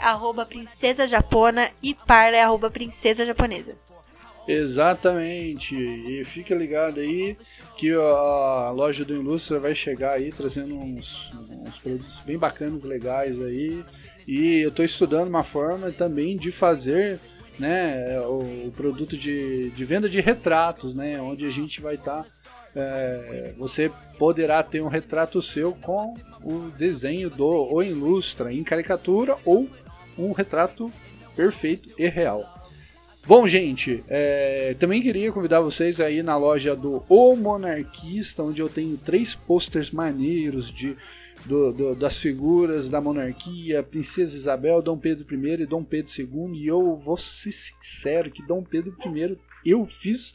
[1.82, 3.76] e Parla, arroba princesa japonesa.
[4.48, 5.76] Exatamente.
[5.76, 7.36] E fica ligado aí
[7.78, 13.42] que a loja do Ilustra vai chegar aí trazendo uns, uns produtos bem bacanas, legais
[13.42, 13.84] aí.
[14.28, 17.20] E eu estou estudando uma forma também de fazer
[17.58, 22.26] né, o, produto de, de venda de retratos, né, onde a gente vai estar.
[23.58, 26.14] Você poderá ter um retrato seu com
[26.44, 29.68] o desenho do O Ilustra em caricatura ou
[30.18, 30.86] um retrato
[31.36, 32.44] perfeito e real.
[33.28, 38.70] Bom, gente, é, também queria convidar vocês aí na loja do O Monarquista, onde eu
[38.70, 40.96] tenho três posters maneiros de,
[41.44, 46.56] do- do- das figuras da monarquia, Princesa Isabel, Dom Pedro I e Dom Pedro II.
[46.60, 50.34] E eu vou ser sincero que Dom Pedro I eu fiz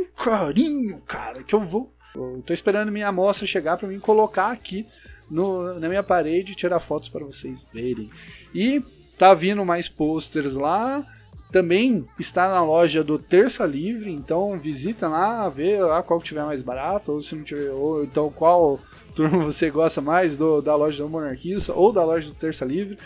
[0.00, 1.92] um carinho, cara, que eu vou.
[2.14, 4.86] Eu tô esperando minha amostra chegar para mim colocar aqui
[5.30, 8.08] no- na minha parede e tirar fotos para vocês verem.
[8.54, 8.82] E
[9.18, 11.04] tá vindo mais posters lá.
[11.52, 16.44] Também está na loja do Terça Livre, então visita lá, vê lá qual que tiver
[16.44, 18.80] mais barato, ou se não tiver, ou então qual
[19.14, 22.98] turma você gosta mais do, da loja do Monarquista ou da loja do Terça Livre.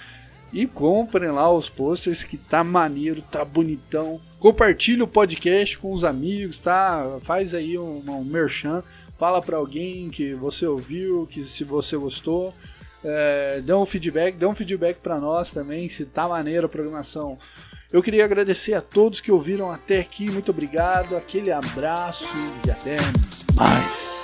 [0.53, 4.21] E comprem lá os posters que tá maneiro, tá bonitão.
[4.39, 7.19] Compartilhe o podcast com os amigos, tá?
[7.23, 8.83] Faz aí um, um merchan,
[9.19, 12.53] fala pra alguém que você ouviu, que se você gostou.
[13.05, 17.39] É, dão um feedback, dão um feedback pra nós também, se tá maneiro a programação.
[17.93, 22.25] Eu queria agradecer a todos que ouviram até aqui, muito obrigado, aquele abraço
[22.67, 22.97] e até
[23.57, 24.20] mais.